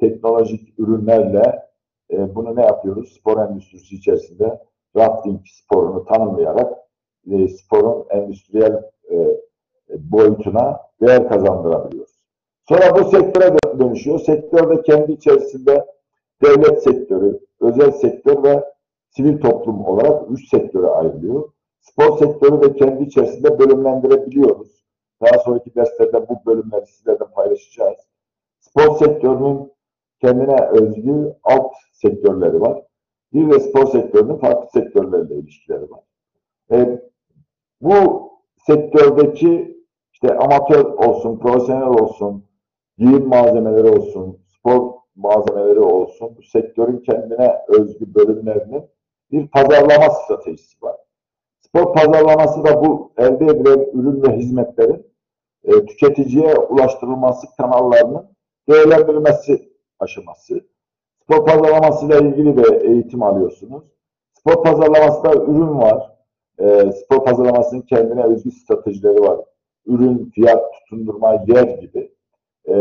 teknolojik 0.00 0.78
ürünlerle 0.78 1.62
e, 2.10 2.34
bunu 2.34 2.56
ne 2.56 2.62
yapıyoruz? 2.62 3.16
Spor 3.20 3.48
endüstrisi 3.48 3.94
içerisinde 3.94 4.60
rafting 4.96 5.40
sporunu 5.46 6.04
tanımlayarak 6.04 6.72
e, 7.30 7.48
sporun 7.48 8.06
endüstriyel 8.10 8.82
e, 9.10 9.16
boyutuna 9.88 10.80
değer 11.00 11.28
kazandırabiliyoruz. 11.28 12.22
Sonra 12.68 12.94
bu 12.94 13.10
sektöre 13.10 13.56
dönüşüyor. 13.78 14.18
Sektörde 14.18 14.82
kendi 14.82 15.12
içerisinde 15.12 15.86
devlet 16.42 16.82
sektörü, 16.82 17.40
özel 17.60 17.90
sektör 17.92 18.42
ve 18.42 18.64
sivil 19.10 19.40
toplum 19.40 19.84
olarak 19.84 20.30
üç 20.30 20.48
sektöre 20.48 20.86
ayrılıyor. 20.86 21.48
Spor 21.80 22.18
sektörü 22.18 22.62
de 22.62 22.72
kendi 22.72 23.04
içerisinde 23.04 23.58
bölümlendirebiliyoruz. 23.58 24.84
Daha 25.22 25.38
sonraki 25.38 25.74
derslerde 25.74 26.28
bu 26.28 26.38
bölümleri 26.46 26.86
sizlerle 26.86 27.24
paylaşacağız. 27.34 27.96
Spor 28.60 28.96
sektörünün 28.96 29.72
kendine 30.20 30.66
özgü 30.66 31.34
alt 31.42 31.72
sektörleri 31.92 32.60
var. 32.60 32.82
Bir 33.32 33.50
de 33.50 33.60
spor 33.60 33.86
sektörünün 33.86 34.36
farklı 34.36 34.80
sektörlerle 34.80 35.34
ilişkileri 35.34 35.90
var. 35.90 36.00
E, 36.72 37.02
bu 37.80 38.31
sektördeki 38.66 39.78
işte 40.12 40.38
amatör 40.38 40.84
olsun, 40.84 41.38
profesyonel 41.38 41.88
olsun, 41.88 42.44
giyim 42.98 43.28
malzemeleri 43.28 43.88
olsun, 43.88 44.38
spor 44.46 44.92
malzemeleri 45.16 45.80
olsun, 45.80 46.36
bu 46.36 46.42
sektörün 46.42 46.98
kendine 46.98 47.56
özgü 47.68 48.14
bölümlerinin 48.14 48.84
bir 49.30 49.48
pazarlama 49.48 50.10
stratejisi 50.10 50.82
var. 50.82 50.96
Spor 51.60 51.94
pazarlaması 51.94 52.64
da 52.64 52.84
bu 52.84 53.12
elde 53.18 53.44
edilen 53.44 53.86
ürün 53.92 54.22
ve 54.22 54.36
hizmetlerin 54.36 55.06
e, 55.64 55.86
tüketiciye 55.86 56.54
ulaştırılması 56.54 57.46
kanallarının 57.56 58.36
değerlendirilmesi 58.68 59.72
aşaması. 60.00 60.60
Spor 61.22 61.46
pazarlamasıyla 61.46 62.18
ilgili 62.18 62.56
de 62.56 62.76
eğitim 62.86 63.22
alıyorsunuz. 63.22 63.84
Spor 64.34 64.64
pazarlamasında 64.64 65.34
ürün 65.34 65.78
var. 65.78 66.11
E, 66.58 66.92
spor 66.92 67.24
pazarlamasının 67.24 67.80
kendine 67.80 68.24
özgü 68.24 68.50
stratejileri 68.50 69.20
var. 69.20 69.40
Ürün, 69.86 70.30
fiyat, 70.34 70.64
tutundurma, 70.74 71.44
yer 71.46 71.78
gibi. 71.78 72.12
E, 72.68 72.74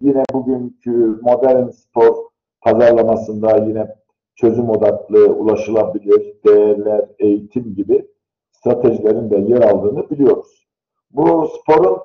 yine 0.00 0.22
bugünkü 0.32 1.18
modern 1.22 1.68
spor 1.68 2.16
pazarlamasında 2.60 3.56
yine 3.56 3.94
çözüm 4.36 4.70
odaklı, 4.70 5.26
ulaşılabilir, 5.26 6.34
değerler, 6.46 7.08
eğitim 7.18 7.74
gibi 7.74 8.08
stratejilerin 8.52 9.30
de 9.30 9.36
yer 9.36 9.62
aldığını 9.62 10.10
biliyoruz. 10.10 10.66
Bu 11.10 11.48
sporun 11.48 11.98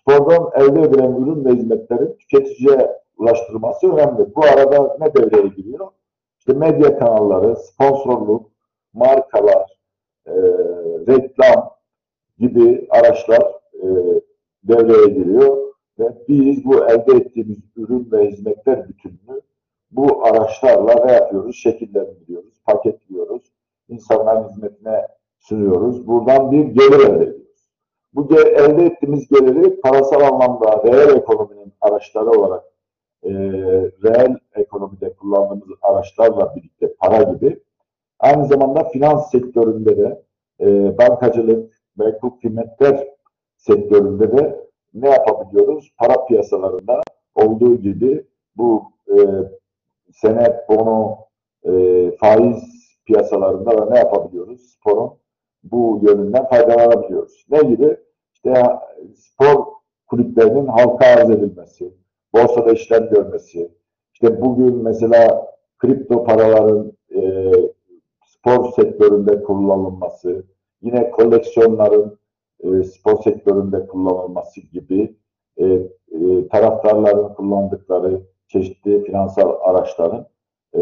spordan 0.00 0.50
elde 0.54 0.80
edilen 0.82 1.12
ürün 1.12 1.44
ve 1.44 1.50
hizmetlerin 1.50 2.16
tüketiciye 2.16 2.90
ulaştırılması 3.16 3.92
önemli. 3.92 4.34
Bu 4.34 4.44
arada 4.44 4.96
ne 5.00 5.14
devreye 5.14 5.48
giriyor? 5.48 5.88
İşte 6.38 6.52
medya 6.52 6.98
kanalları, 6.98 7.56
sponsorluk, 7.56 8.50
markalar, 8.92 9.73
e, 10.26 10.34
reklam 11.08 11.70
gibi 12.38 12.86
araçlar 12.90 13.42
e, 13.74 13.86
devreye 14.64 15.06
giriyor 15.06 15.56
ve 15.98 16.04
biz 16.28 16.64
bu 16.64 16.84
elde 16.84 17.12
ettiğimiz 17.16 17.58
ürün 17.76 18.08
ve 18.12 18.30
hizmetler 18.30 18.88
bütününü 18.88 19.40
bu 19.90 20.26
araçlarla 20.26 21.04
ne 21.04 21.12
yapıyoruz? 21.12 21.56
Şekillendiriyoruz, 21.56 22.60
paketliyoruz, 22.66 23.42
insanların 23.88 24.48
hizmetine 24.48 25.06
sunuyoruz. 25.38 26.06
Buradan 26.06 26.52
bir 26.52 26.64
gelir 26.64 27.08
elde 27.08 27.24
ediyoruz. 27.24 27.70
Bu 28.14 28.40
elde 28.40 28.84
ettiğimiz 28.84 29.28
geliri 29.28 29.80
parasal 29.80 30.20
anlamda 30.20 30.82
reel 30.84 31.16
ekonominin 31.16 31.72
araçları 31.80 32.30
olarak 32.30 32.64
e, 33.22 33.30
reel 34.04 34.36
ekonomide 34.54 35.12
kullandığımız 35.12 35.68
araçlarla 35.82 36.56
birlikte 36.56 36.94
para 36.94 37.22
gibi 37.22 37.60
aynı 38.24 38.46
zamanda 38.46 38.84
finans 38.84 39.30
sektöründe 39.30 39.96
de 39.96 40.22
e, 40.60 40.98
bankacılık 40.98 41.72
ve 41.98 42.04
hukuk 42.04 42.40
kıymetler 42.40 43.08
sektöründe 43.56 44.36
de 44.36 44.68
ne 44.94 45.10
yapabiliyoruz? 45.10 45.92
Para 45.98 46.24
piyasalarında 46.24 47.00
olduğu 47.34 47.76
gibi 47.76 48.26
bu 48.56 48.82
e, 49.08 49.16
senet, 50.12 50.68
bono, 50.68 51.18
e, 51.64 51.70
faiz 52.20 52.62
piyasalarında 53.06 53.78
da 53.78 53.90
ne 53.90 53.98
yapabiliyoruz? 53.98 54.60
Sporun 54.60 55.10
bu 55.62 56.00
yönünden 56.02 56.48
faydalanabiliyoruz. 56.48 57.46
Ne 57.50 57.58
gibi? 57.58 57.96
İşte 58.32 58.62
spor 59.14 59.66
kulüplerinin 60.06 60.66
halka 60.66 61.06
arz 61.06 61.30
edilmesi, 61.30 61.94
borsada 62.34 62.72
işlem 62.72 63.08
görmesi, 63.08 63.70
işte 64.12 64.40
bugün 64.40 64.82
mesela 64.82 65.46
kripto 65.78 66.24
paraların 66.24 66.92
e, 67.14 67.52
spor 68.44 68.72
sektöründe 68.72 69.42
kullanılması, 69.42 70.44
yine 70.82 71.10
koleksiyonların 71.10 72.18
e, 72.60 72.84
spor 72.84 73.22
sektöründe 73.22 73.86
kullanılması 73.86 74.60
gibi 74.60 75.16
e, 75.56 75.64
e, 75.64 76.48
taraftarların 76.48 77.34
kullandıkları 77.34 78.20
çeşitli 78.48 79.04
finansal 79.04 79.56
araçların 79.60 80.26
e, 80.74 80.80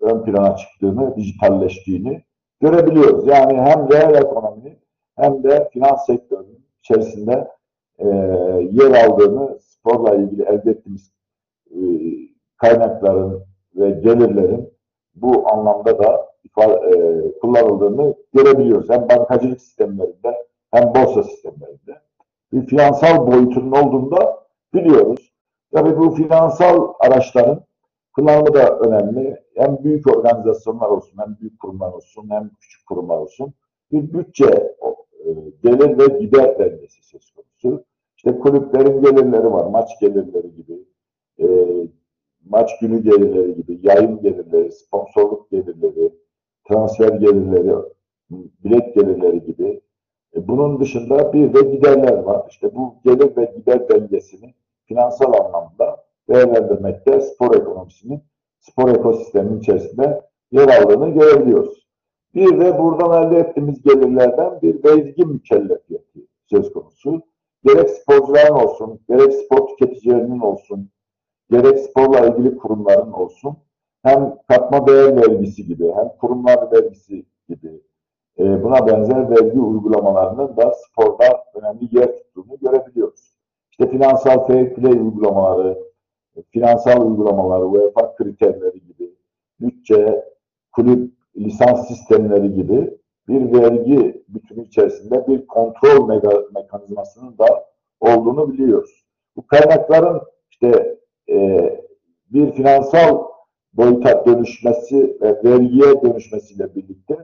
ön 0.00 0.24
plana 0.24 0.56
çıktığını, 0.56 1.16
dijitalleştiğini 1.16 2.22
görebiliyoruz. 2.60 3.26
Yani 3.26 3.60
hem 3.60 3.90
reel 3.92 4.14
ekonominin 4.14 4.78
hem 5.16 5.44
de 5.44 5.68
finans 5.72 6.06
sektörünün 6.06 6.66
içerisinde 6.80 7.48
e, 7.98 8.06
yer 8.72 9.04
aldığını 9.04 9.58
sporla 9.60 10.14
ilgili 10.14 10.42
elde 10.42 10.70
ettiğimiz 10.70 11.12
e, 11.70 11.78
kaynakların 12.56 13.42
ve 13.76 13.90
gelirlerin 13.90 14.72
bu 15.14 15.52
anlamda 15.52 15.98
da 15.98 16.35
e, 16.58 17.38
kullanıldığını 17.40 18.14
görebiliyoruz. 18.34 18.90
Hem 18.90 19.08
bankacılık 19.08 19.60
sistemlerinde 19.60 20.46
hem 20.70 20.94
borsa 20.94 21.22
sistemlerinde. 21.22 22.00
Bir 22.52 22.66
finansal 22.66 23.26
boyutunun 23.26 23.72
olduğunu 23.72 24.10
da 24.10 24.46
biliyoruz. 24.74 25.32
Tabii 25.72 25.98
bu 25.98 26.10
finansal 26.10 26.92
araçların 27.00 27.64
kullanımı 28.12 28.54
da 28.54 28.78
önemli. 28.78 29.36
Hem 29.56 29.78
büyük 29.84 30.16
organizasyonlar 30.16 30.88
olsun, 30.88 31.18
hem 31.18 31.36
büyük 31.40 31.60
kurumlar 31.60 31.92
olsun, 31.92 32.30
hem 32.30 32.50
küçük 32.60 32.86
kurumlar 32.86 33.16
olsun. 33.16 33.54
Bir 33.92 34.12
bütçe, 34.12 34.76
e, 35.24 35.28
gelir 35.62 35.98
ve 35.98 36.18
gider 36.18 36.58
dengesi 36.58 37.02
söz 37.02 37.30
konusu. 37.30 37.84
İşte 38.16 38.38
kulüplerin 38.38 39.02
gelirleri 39.02 39.52
var, 39.52 39.66
maç 39.66 40.00
gelirleri 40.00 40.54
gibi, 40.54 40.84
e, 41.40 41.46
maç 42.44 42.70
günü 42.80 43.02
gelirleri 43.02 43.54
gibi, 43.54 43.78
yayın 43.82 44.22
gelirleri, 44.22 44.72
sponsorluk 44.72 45.50
gelirleri, 45.50 46.12
transfer 46.68 47.08
gelirleri, 47.08 47.74
bilet 48.64 48.94
gelirleri 48.94 49.44
gibi. 49.44 49.80
E, 50.36 50.48
bunun 50.48 50.80
dışında 50.80 51.32
bir 51.32 51.54
de 51.54 51.60
giderler 51.60 52.18
var. 52.18 52.46
İşte 52.50 52.74
bu 52.74 52.94
gelir 53.04 53.36
ve 53.36 53.52
gider 53.56 53.88
dengesini 53.88 54.54
finansal 54.86 55.32
anlamda 55.32 56.04
değerlendirmekte 56.28 57.20
spor 57.20 57.56
ekonomisinin, 57.56 58.22
spor 58.58 58.88
ekosisteminin 58.88 59.60
içerisinde 59.60 60.20
yer 60.52 60.68
aldığını 60.68 61.08
görebiliyoruz. 61.08 61.86
Bir 62.34 62.60
de 62.60 62.78
buradan 62.78 63.26
elde 63.26 63.38
ettiğimiz 63.38 63.82
gelirlerden 63.82 64.62
bir 64.62 64.84
vergi 64.84 65.24
mükellefiyeti 65.24 66.26
söz 66.46 66.72
konusu. 66.72 67.22
Gerek 67.64 67.90
sporcuların 67.90 68.54
olsun, 68.54 69.00
gerek 69.08 69.34
spor 69.34 69.68
tüketicilerinin 69.68 70.40
olsun, 70.40 70.90
gerek 71.50 71.78
sporla 71.78 72.26
ilgili 72.26 72.56
kurumların 72.56 73.12
olsun, 73.12 73.56
hem 74.06 74.34
katma 74.48 74.86
değer 74.86 75.16
vergisi 75.16 75.66
gibi, 75.66 75.92
hem 75.96 76.08
kurumlar 76.20 76.72
vergisi 76.72 77.26
gibi, 77.48 77.80
e, 78.38 78.62
buna 78.62 78.86
benzer 78.86 79.30
vergi 79.30 79.60
uygulamalarının 79.60 80.56
da 80.56 80.72
sporda 80.74 81.44
önemli 81.54 81.98
yer 81.98 82.16
tuttuğunu 82.16 82.58
görebiliyoruz. 82.60 83.36
İşte 83.70 83.88
finansal 83.90 84.46
fair 84.46 84.74
play 84.74 84.92
uygulamaları, 84.92 85.78
finansal 86.50 87.06
uygulamaları, 87.06 87.66
UEFA 87.66 88.16
kriterleri 88.16 88.80
gibi, 88.86 89.14
bütçe, 89.60 90.24
kulüp, 90.72 91.12
lisans 91.36 91.88
sistemleri 91.88 92.54
gibi 92.54 92.98
bir 93.28 93.60
vergi 93.60 94.24
bütünü 94.28 94.64
içerisinde 94.64 95.26
bir 95.26 95.46
kontrol 95.46 96.08
mekanizmasının 96.54 97.38
da 97.38 97.64
olduğunu 98.00 98.52
biliyoruz. 98.52 99.04
Bu 99.36 99.46
kaynakların 99.46 100.20
işte 100.50 100.98
e, 101.28 101.70
bir 102.30 102.52
finansal 102.52 103.35
boyuta 103.76 104.26
dönüşmesi 104.26 105.18
ve 105.20 105.40
vergiye 105.44 106.02
dönüşmesiyle 106.02 106.74
birlikte 106.74 107.16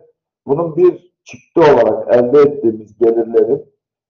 bunun 0.47 0.77
bir 0.77 1.13
çıktı 1.25 1.61
olarak 1.61 2.15
elde 2.15 2.41
ettiğimiz 2.41 2.99
gelirlerin 2.99 3.65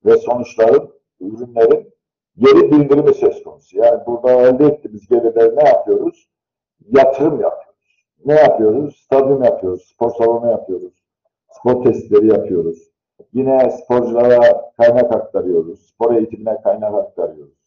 ve 0.04 0.16
sonuçların, 0.16 0.90
ürünlerin 1.20 1.92
geri 2.36 2.72
bildirimi 2.72 3.14
söz 3.14 3.42
konusu. 3.42 3.78
Yani 3.78 4.00
burada 4.06 4.32
elde 4.32 4.66
ettiğimiz 4.66 5.08
gelirleri 5.08 5.56
ne 5.56 5.68
yapıyoruz? 5.68 6.28
Yatırım 6.90 7.40
yapıyoruz. 7.40 8.06
Ne 8.24 8.34
yapıyoruz? 8.34 8.96
Stadyum 9.04 9.44
yapıyoruz, 9.44 9.92
spor 9.94 10.10
salonu 10.10 10.50
yapıyoruz, 10.50 10.94
spor 11.50 11.84
testleri 11.84 12.26
yapıyoruz. 12.26 12.92
Yine 13.32 13.70
sporculara 13.70 14.72
kaynak 14.76 15.12
aktarıyoruz, 15.16 15.86
spor 15.86 16.14
eğitimine 16.14 16.62
kaynak 16.62 16.94
aktarıyoruz 16.94 17.62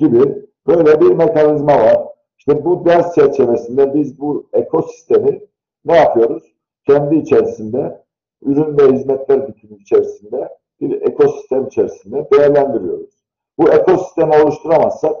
gibi 0.00 0.46
böyle 0.66 1.00
bir 1.00 1.10
mekanizma 1.14 1.72
var. 1.72 1.98
İşte 2.40 2.64
bu 2.64 2.84
ders 2.84 3.14
çerçevesinde 3.14 3.94
biz 3.94 4.20
bu 4.20 4.48
ekosistemi 4.52 5.40
ne 5.84 5.96
yapıyoruz? 5.96 6.42
Kendi 6.86 7.16
içerisinde, 7.16 8.04
ürün 8.42 8.78
ve 8.78 8.92
hizmetler 8.92 9.48
bütünü 9.48 9.78
içerisinde, 9.78 10.48
bir 10.80 11.02
ekosistem 11.02 11.66
içerisinde 11.66 12.28
değerlendiriyoruz. 12.32 13.10
Bu 13.58 13.70
ekosistemi 13.70 14.36
oluşturamazsak 14.36 15.16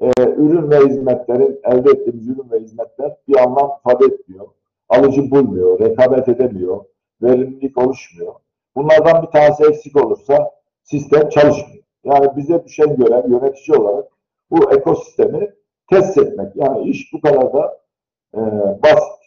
e, 0.00 0.10
ürün 0.36 0.70
ve 0.70 0.78
hizmetlerin, 0.78 1.60
elde 1.64 1.90
ettiğimiz 1.90 2.28
ürün 2.28 2.50
ve 2.50 2.60
hizmetler 2.60 3.16
bir 3.28 3.36
anlam 3.36 3.70
ifade 3.80 4.04
etmiyor. 4.04 4.46
Alıcı 4.88 5.30
bulmuyor, 5.30 5.80
rekabet 5.80 6.28
edemiyor, 6.28 6.84
verimlilik 7.22 7.78
oluşmuyor. 7.78 8.34
Bunlardan 8.76 9.22
bir 9.22 9.28
tanesi 9.28 9.64
eksik 9.64 10.04
olursa 10.04 10.50
sistem 10.82 11.28
çalışmıyor. 11.28 11.84
Yani 12.04 12.36
bize 12.36 12.64
düşen 12.64 12.96
görev 12.96 13.30
yönetici 13.30 13.78
olarak 13.78 14.04
bu 14.50 14.72
ekosistemi 14.72 15.52
test 15.92 16.18
etmek. 16.18 16.56
Yani 16.56 16.88
iş 16.88 17.12
bu 17.12 17.20
kadar 17.20 17.52
da 17.52 17.78
e, 18.34 18.40
basit. 18.82 19.22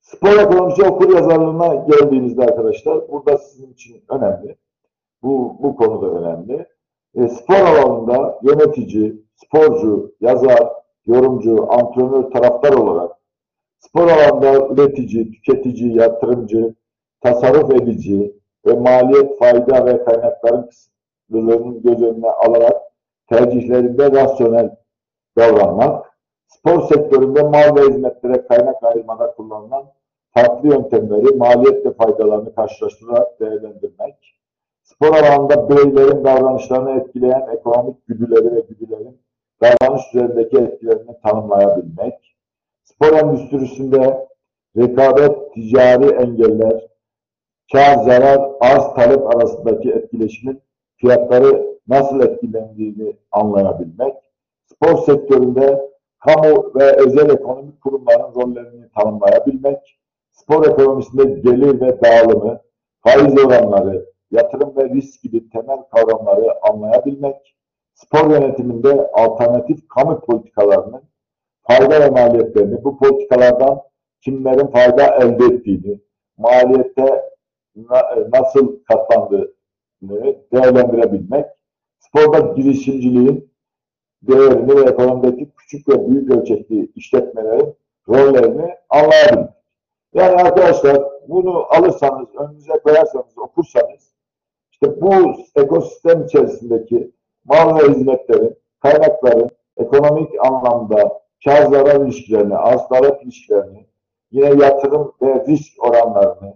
Spor 0.00 0.38
ekonomisi 0.38 0.82
okur 0.82 1.14
yazarlığına 1.14 1.74
geldiğimizde 1.74 2.42
arkadaşlar 2.42 3.08
burada 3.08 3.38
sizin 3.38 3.72
için 3.72 4.04
önemli. 4.08 4.56
Bu, 5.22 5.56
bu 5.62 5.76
konuda 5.76 6.06
önemli. 6.06 6.66
E, 7.14 7.28
spor 7.28 7.54
alanında 7.54 8.38
yönetici, 8.42 9.22
sporcu, 9.34 10.14
yazar, 10.20 10.68
yorumcu, 11.06 11.72
antrenör, 11.72 12.30
taraftar 12.30 12.72
olarak 12.72 13.10
spor 13.78 14.08
alanında 14.08 14.74
üretici, 14.74 15.30
tüketici, 15.30 15.96
yatırımcı, 15.96 16.74
tasarruf 17.20 17.70
edici 17.70 18.34
ve 18.66 18.72
maliyet, 18.72 19.38
fayda 19.38 19.86
ve 19.86 20.04
kaynakların 20.04 20.66
kısıtlılığının 20.66 21.82
göz 21.82 22.02
önüne 22.02 22.30
alarak 22.30 22.76
tercihlerinde 23.28 24.12
rasyonel 24.12 24.76
davranmak, 25.38 26.06
spor 26.46 26.82
sektöründe 26.82 27.42
mal 27.42 27.76
ve 27.76 27.80
hizmetlere 27.80 28.46
kaynak 28.46 28.84
ayırmada 28.84 29.34
kullanılan 29.34 29.84
farklı 30.34 30.68
yöntemleri 30.68 31.36
maliyet 31.36 31.86
ve 31.86 31.92
faydalarını 31.92 32.54
karşılaştırarak 32.54 33.40
değerlendirmek, 33.40 34.36
spor 34.82 35.08
alanında 35.08 35.68
bireylerin 35.68 36.24
davranışlarını 36.24 37.00
etkileyen 37.00 37.48
ekonomik 37.52 38.06
güdüleri 38.06 38.56
ve 38.56 38.60
güdülerin 38.60 39.20
davranış 39.62 40.02
üzerindeki 40.14 40.58
etkilerini 40.58 41.20
tanımlayabilmek, 41.22 42.36
spor 42.84 43.12
endüstrisinde 43.12 44.28
rekabet, 44.76 45.54
ticari 45.54 46.06
engeller, 46.06 46.88
kar, 47.72 47.96
zarar, 47.96 48.50
arz, 48.60 48.94
talep 48.94 49.36
arasındaki 49.36 49.90
etkileşimin 49.90 50.62
fiyatları 50.96 51.76
nasıl 51.88 52.20
etkilendiğini 52.20 53.16
anlayabilmek, 53.32 54.14
spor 54.82 54.98
sektöründe 54.98 55.90
kamu 56.18 56.72
ve 56.74 56.96
özel 56.96 57.30
ekonomik 57.30 57.80
kurumların 57.80 58.34
rollerini 58.34 58.88
tanımlayabilmek, 58.98 59.98
spor 60.32 60.66
ekonomisinde 60.66 61.24
gelir 61.24 61.80
ve 61.80 62.00
dağılımı, 62.02 62.60
faiz 63.00 63.44
oranları, 63.44 64.06
yatırım 64.30 64.76
ve 64.76 64.88
risk 64.88 65.22
gibi 65.22 65.50
temel 65.50 65.78
kavramları 65.92 66.68
anlayabilmek, 66.70 67.56
spor 67.94 68.30
yönetiminde 68.30 69.10
alternatif 69.12 69.88
kamu 69.88 70.20
politikalarının 70.20 71.02
fayda 71.62 72.00
ve 72.00 72.10
maliyetlerini, 72.10 72.84
bu 72.84 72.98
politikalardan 72.98 73.80
kimlerin 74.20 74.66
fayda 74.66 75.16
elde 75.16 75.44
ettiğini, 75.44 76.00
maliyette 76.38 77.30
nasıl 78.32 78.84
katlandığını 78.84 79.48
değerlendirebilmek, 80.52 81.46
sporda 81.98 82.38
girişimciliğin 82.38 83.49
değerini 84.22 84.76
ve 84.76 84.90
ekonomideki 84.90 85.50
küçük 85.56 85.88
ve 85.88 86.10
büyük 86.10 86.30
ölçekli 86.30 86.90
işletmelerin 86.96 87.74
rollerini 88.08 88.74
anlayabilmek. 88.90 89.50
Yani 90.14 90.42
arkadaşlar 90.42 91.02
bunu 91.28 91.66
alırsanız, 91.70 92.28
önünüze 92.38 92.72
koyarsanız, 92.84 93.38
okursanız 93.38 94.14
işte 94.72 95.00
bu 95.00 95.12
ekosistem 95.56 96.24
içerisindeki 96.24 97.10
mal 97.44 97.78
ve 97.78 97.88
hizmetlerin, 97.88 98.56
kaynakların 98.80 99.50
ekonomik 99.76 100.46
anlamda 100.46 101.20
kar 101.44 101.62
zarar 101.62 102.00
ilişkilerini, 102.00 102.56
arz 102.56 102.88
talep 102.88 103.22
ilişkilerini, 103.22 103.86
yine 104.30 104.64
yatırım 104.64 105.12
ve 105.22 105.44
risk 105.48 105.84
oranlarını, 105.84 106.54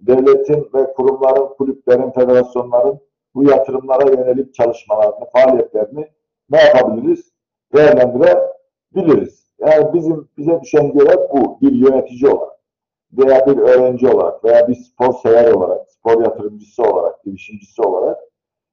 devletin 0.00 0.70
ve 0.74 0.92
kurumların, 0.92 1.54
kulüplerin, 1.58 2.10
federasyonların 2.10 3.00
bu 3.34 3.44
yatırımlara 3.44 4.10
yönelik 4.10 4.54
çalışmalarını, 4.54 5.24
faaliyetlerini 5.32 6.08
ne 6.50 6.62
yapabiliriz? 6.62 7.32
Değerlendirebiliriz. 7.74 9.46
Yani 9.58 9.94
bizim 9.94 10.28
bize 10.38 10.60
düşen 10.60 10.92
görev 10.92 11.28
bu. 11.32 11.60
Bir 11.60 11.72
yönetici 11.72 12.30
olarak 12.30 12.56
veya 13.12 13.46
bir 13.46 13.58
öğrenci 13.58 14.08
olarak 14.08 14.44
veya 14.44 14.68
bir 14.68 14.74
spor 14.74 15.12
sever 15.22 15.52
olarak, 15.52 15.90
spor 15.90 16.22
yatırımcısı 16.22 16.82
olarak, 16.82 17.24
girişimcisi 17.24 17.82
olarak 17.82 18.18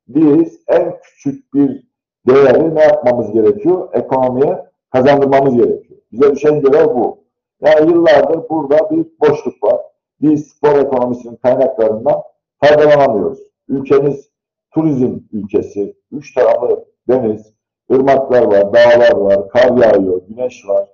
biz 0.08 0.60
en 0.68 1.00
küçük 1.02 1.54
bir 1.54 1.88
değeri 2.28 2.76
ne 2.76 2.84
yapmamız 2.84 3.32
gerekiyor? 3.32 3.90
Ekonomiye 3.94 4.66
kazandırmamız 4.92 5.56
gerekiyor. 5.56 6.00
Bize 6.12 6.32
düşen 6.32 6.62
görev 6.62 6.96
bu. 6.96 7.24
Yani 7.62 7.92
yıllardır 7.92 8.50
burada 8.50 8.90
bir 8.92 9.06
boşluk 9.22 9.64
var. 9.64 9.82
Biz 10.22 10.48
spor 10.48 10.80
ekonomisinin 10.80 11.36
kaynaklarından 11.36 12.22
faydalanamıyoruz. 12.60 13.40
Ülkemiz 13.68 14.30
turizm 14.74 15.20
ülkesi. 15.32 15.96
Üç 16.12 16.34
tarafı 16.34 16.86
deniz, 17.10 17.53
ırmaklar 17.92 18.44
var, 18.44 18.74
dağlar 18.74 19.16
var, 19.16 19.50
kar 19.50 19.78
yağıyor, 19.78 20.22
güneş 20.28 20.68
var, 20.68 20.90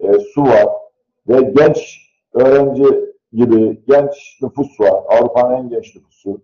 e, 0.00 0.18
su 0.18 0.42
var 0.42 0.68
ve 1.28 1.40
genç 1.40 2.00
öğrenci 2.34 2.84
gibi 3.32 3.82
genç 3.88 4.38
nüfus 4.42 4.80
var. 4.80 5.02
Avrupa'nın 5.08 5.56
en 5.56 5.68
genç 5.68 5.96
nüfusu. 5.96 6.40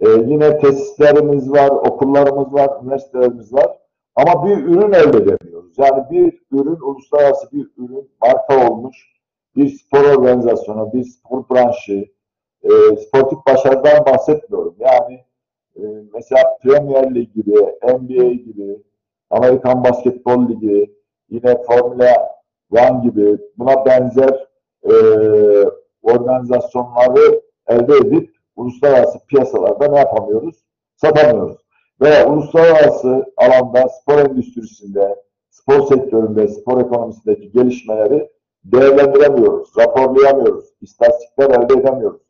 E, 0.00 0.08
yine 0.08 0.58
tesislerimiz 0.58 1.52
var, 1.52 1.70
okullarımız 1.70 2.52
var, 2.52 2.82
üniversitelerimiz 2.82 3.52
var. 3.52 3.78
Ama 4.16 4.46
bir 4.46 4.56
ürün 4.56 4.92
elde 4.92 5.18
edemiyoruz. 5.18 5.72
Yani 5.78 6.04
bir 6.10 6.42
ürün, 6.52 6.80
uluslararası 6.80 7.52
bir 7.52 7.66
ürün, 7.76 8.10
marka 8.22 8.70
olmuş 8.70 9.18
bir 9.56 9.68
spor 9.68 10.04
organizasyonu, 10.04 10.92
bir 10.92 11.04
spor 11.04 11.44
branşı, 11.50 12.08
e, 12.62 12.96
sportif 12.96 13.38
başarıdan 13.46 14.06
bahsetmiyorum. 14.06 14.74
Yani 14.78 15.24
e, 15.76 15.82
mesela 16.14 16.58
Premier 16.62 17.14
Lig 17.14 17.34
gibi, 17.34 17.54
NBA 17.82 18.32
gibi, 18.32 18.82
Amerikan 19.30 19.84
Basketbol 19.84 20.48
Ligi, 20.48 20.94
yine 21.28 21.62
Formula 21.62 22.38
One 22.70 23.00
gibi 23.02 23.38
buna 23.58 23.86
benzer 23.86 24.48
e, 24.82 24.94
organizasyonları 26.02 27.42
elde 27.68 27.96
edip 27.96 28.30
uluslararası 28.56 29.18
piyasalarda 29.26 29.88
ne 29.88 29.98
yapamıyoruz? 29.98 30.56
Satamıyoruz. 30.96 31.56
Ve 32.00 32.26
uluslararası 32.26 33.24
alanda 33.36 33.88
spor 33.88 34.18
endüstrisinde, 34.18 35.16
spor 35.50 35.86
sektöründe, 35.86 36.48
spor 36.48 36.80
ekonomisindeki 36.80 37.52
gelişmeleri 37.52 38.30
değerlendiremiyoruz, 38.64 39.68
raporlayamıyoruz, 39.78 40.64
istatistikler 40.80 41.50
elde 41.50 41.80
edemiyoruz. 41.80 42.22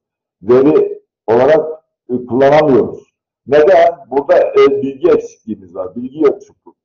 Veri 0.42 1.02
olarak 1.26 1.82
e, 2.10 2.26
kullanamıyoruz. 2.26 3.08
Neden? 3.46 3.98
Burada 4.10 4.38
e, 4.38 4.82
bilgi 4.82 5.10
eksikliğimiz 5.10 5.74
var, 5.74 5.96
bilgi 5.96 6.26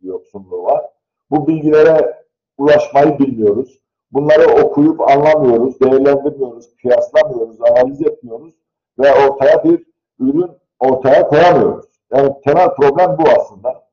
yoksunluğu 0.07 0.63
var. 0.63 0.85
Bu 1.31 1.47
bilgilere 1.47 2.23
ulaşmayı 2.57 3.19
bilmiyoruz. 3.19 3.79
Bunları 4.11 4.63
okuyup 4.63 5.01
anlamıyoruz, 5.01 5.79
değerlendirmiyoruz, 5.79 6.75
kıyaslamıyoruz, 6.75 7.61
analiz 7.61 8.01
etmiyoruz 8.01 8.53
ve 8.99 9.11
ortaya 9.11 9.63
bir 9.63 9.85
ürün 10.19 10.51
ortaya 10.79 11.27
koyamıyoruz. 11.27 11.85
Yani 12.13 12.33
temel 12.43 12.75
problem 12.75 13.17
bu 13.19 13.23
aslında. 13.39 13.83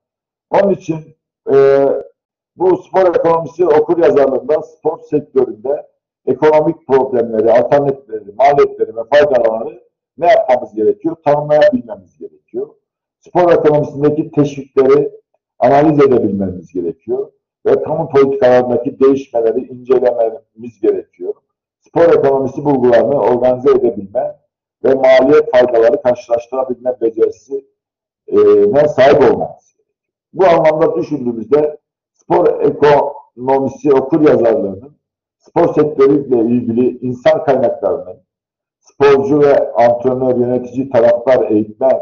Onun 0.50 0.70
için 0.70 1.16
e, 1.52 1.86
bu 2.56 2.76
spor 2.76 3.14
ekonomisi 3.14 3.66
okur 3.66 3.98
yazarlığında 3.98 4.62
spor 4.62 4.98
sektöründe 4.98 5.86
ekonomik 6.26 6.86
problemleri, 6.86 7.52
alternatifleri, 7.52 8.32
maliyetleri 8.38 8.96
ve 8.96 9.00
faydaları 9.12 9.82
ne 10.18 10.26
yapmamız 10.26 10.74
gerekiyor? 10.74 11.16
Tanımlayabilmemiz 11.24 12.18
gerekiyor. 12.18 12.68
Spor 13.20 13.52
ekonomisindeki 13.52 14.30
teşvikleri 14.30 15.12
analiz 15.60 15.98
edebilmemiz 16.00 16.72
gerekiyor. 16.72 17.32
Ve 17.66 17.82
kamu 17.82 18.08
politikalarındaki 18.08 19.00
değişmeleri 19.00 19.60
incelememiz 19.60 20.80
gerekiyor. 20.82 21.34
Spor 21.80 22.18
ekonomisi 22.18 22.64
bulgularını 22.64 23.20
organize 23.20 23.70
edebilme 23.70 24.36
ve 24.84 24.94
maliyet 24.94 25.50
faydaları 25.50 26.02
karşılaştırabilme 26.02 27.00
becerisine 27.00 28.88
sahip 28.96 29.32
olmamız. 29.32 29.76
Bu 30.32 30.46
anlamda 30.46 30.96
düşündüğümüzde 30.96 31.78
spor 32.12 32.60
ekonomisi 32.60 33.92
okur 33.92 34.20
yazarlığının 34.20 34.96
spor 35.38 35.74
sektörüyle 35.74 36.40
ilgili 36.40 36.98
insan 36.98 37.44
kaynaklarının 37.44 38.20
sporcu 38.80 39.40
ve 39.40 39.72
antrenör, 39.72 40.36
yönetici, 40.36 40.90
taraftar, 40.90 41.50
eğitmen, 41.50 42.00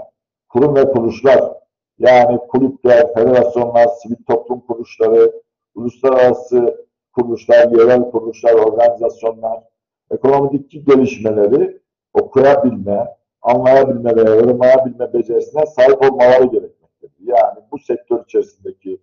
kurum 0.48 0.76
ve 0.76 0.92
kuruluşlar 0.92 1.57
yani 1.98 2.38
kulüpler, 2.48 3.14
federasyonlar, 3.14 3.86
sivil 3.86 4.16
toplum 4.28 4.60
kuruluşları, 4.60 5.32
uluslararası 5.74 6.86
kuruluşlar, 7.12 7.70
yerel 7.70 8.10
kuruluşlar, 8.10 8.52
organizasyonlar, 8.52 9.62
ekonomideki 10.10 10.84
gelişmeleri 10.84 11.80
okuyabilme, 12.14 13.16
anlayabilme 13.42 14.16
ve 14.16 14.30
yorumlayabilme 14.30 15.12
becerisine 15.12 15.66
sahip 15.66 16.02
olmaları 16.02 16.44
gerekmektedir. 16.44 17.16
Yani 17.20 17.58
bu 17.72 17.78
sektör 17.78 18.24
içerisindeki 18.24 18.98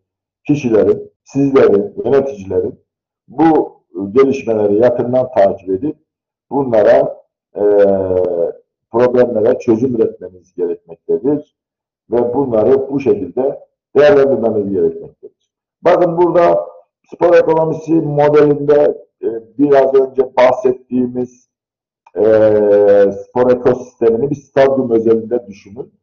kişilerin, 0.47 1.11
sizlerin, 1.23 1.93
yöneticilerin 2.05 2.79
bu 3.27 3.81
gelişmeleri 4.11 4.75
yakından 4.75 5.31
takip 5.31 5.69
edip 5.69 5.97
bunlara 6.49 7.25
e, 7.55 7.63
problemlere 8.91 9.59
çözüm 9.59 9.95
üretmemiz 9.95 10.53
gerekmektedir 10.55 11.55
ve 12.11 12.33
bunları 12.33 12.89
bu 12.89 12.99
şekilde 12.99 13.59
değerlendirmemiz 13.97 14.73
gerekmektedir. 14.73 15.49
Bakın 15.81 16.17
burada 16.17 16.59
spor 17.13 17.33
ekonomisi 17.33 17.93
modelinde 17.93 19.05
e, 19.23 19.27
biraz 19.57 19.93
önce 19.93 20.35
bahsettiğimiz 20.37 21.49
e, 22.15 22.21
spor 23.27 23.51
ekosistemini 23.51 24.29
bir 24.29 24.35
stadyum 24.35 24.91
özelinde 24.91 25.47
düşünün. 25.47 25.93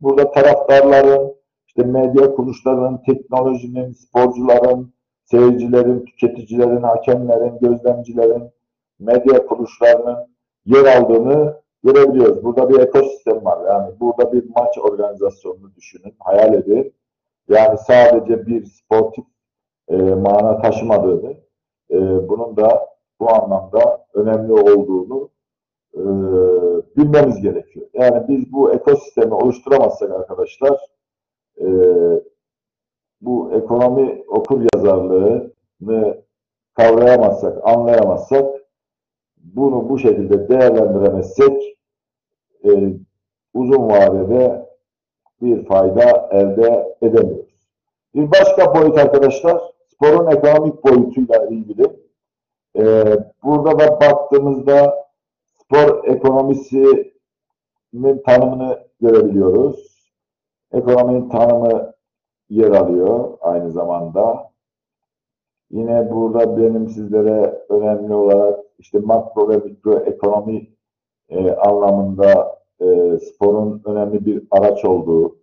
Burada 0.00 0.30
taraftarların, 0.30 1.34
işte 1.66 1.82
medya 1.82 2.34
kuruluşlarının, 2.34 3.02
teknolojinin, 3.06 3.92
sporcuların, 3.92 4.92
seyircilerin, 5.24 6.04
tüketicilerin, 6.04 6.82
hakemlerin, 6.82 7.58
gözlemcilerin, 7.60 8.50
medya 8.98 9.46
kuruluşlarının 9.46 10.16
yer 10.66 10.96
aldığını 10.96 11.61
görebiliyoruz. 11.84 12.44
Burada 12.44 12.70
bir 12.70 12.78
ekosistem 12.78 13.44
var. 13.44 13.68
Yani 13.68 14.00
burada 14.00 14.32
bir 14.32 14.44
maç 14.56 14.78
organizasyonunu 14.78 15.74
düşünün, 15.74 16.14
hayal 16.18 16.54
edin. 16.54 16.94
Yani 17.48 17.78
sadece 17.78 18.46
bir 18.46 18.64
sportif 18.64 19.24
e, 19.88 19.96
mana 19.96 20.62
taşımadığını, 20.62 21.36
e, 21.90 22.28
bunun 22.28 22.56
da 22.56 22.88
bu 23.20 23.30
anlamda 23.34 24.06
önemli 24.14 24.52
olduğunu 24.52 25.30
e, 25.94 26.02
bilmemiz 26.96 27.40
gerekiyor. 27.40 27.86
Yani 27.94 28.28
biz 28.28 28.52
bu 28.52 28.72
ekosistemi 28.72 29.34
oluşturamazsak 29.34 30.10
arkadaşlar, 30.10 30.80
e, 31.60 31.66
bu 33.20 33.52
ekonomi 33.52 34.24
okur 34.28 34.66
yazarlığını 34.74 36.22
kavrayamazsak, 36.74 37.58
anlayamazsak, 37.62 38.61
bunu 39.42 39.88
bu 39.88 39.98
şekilde 39.98 40.48
değerlendiremezsek 40.48 41.78
e, 42.64 42.70
uzun 43.54 43.88
vadede 43.88 44.66
bir 45.42 45.64
fayda 45.64 46.28
elde 46.32 46.96
edemiyoruz. 47.02 47.52
Bir 48.14 48.30
başka 48.30 48.74
boyut 48.74 48.98
arkadaşlar, 48.98 49.60
sporun 49.88 50.30
ekonomik 50.30 50.84
boyutuyla 50.84 51.46
ilgili. 51.46 51.86
E, 52.78 52.84
burada 53.44 53.78
da 53.78 54.00
baktığımızda 54.00 55.06
spor 55.54 56.04
ekonomisinin 56.04 58.22
tanımını 58.26 58.78
görebiliyoruz. 59.00 59.92
Ekonominin 60.72 61.28
tanımı 61.28 61.92
yer 62.50 62.70
alıyor 62.70 63.38
aynı 63.40 63.70
zamanda. 63.70 64.52
Yine 65.70 66.10
burada 66.10 66.56
benim 66.56 66.88
sizlere 66.88 67.64
önemli 67.68 68.14
olarak 68.14 68.61
işte 68.82 68.98
makro 68.98 69.48
ve 69.48 69.56
mikro 69.56 69.98
ekonomi 69.98 70.70
e, 71.28 71.50
anlamında 71.50 72.58
e, 72.80 73.18
sporun 73.18 73.82
önemli 73.84 74.26
bir 74.26 74.42
araç 74.50 74.84
olduğu, 74.84 75.36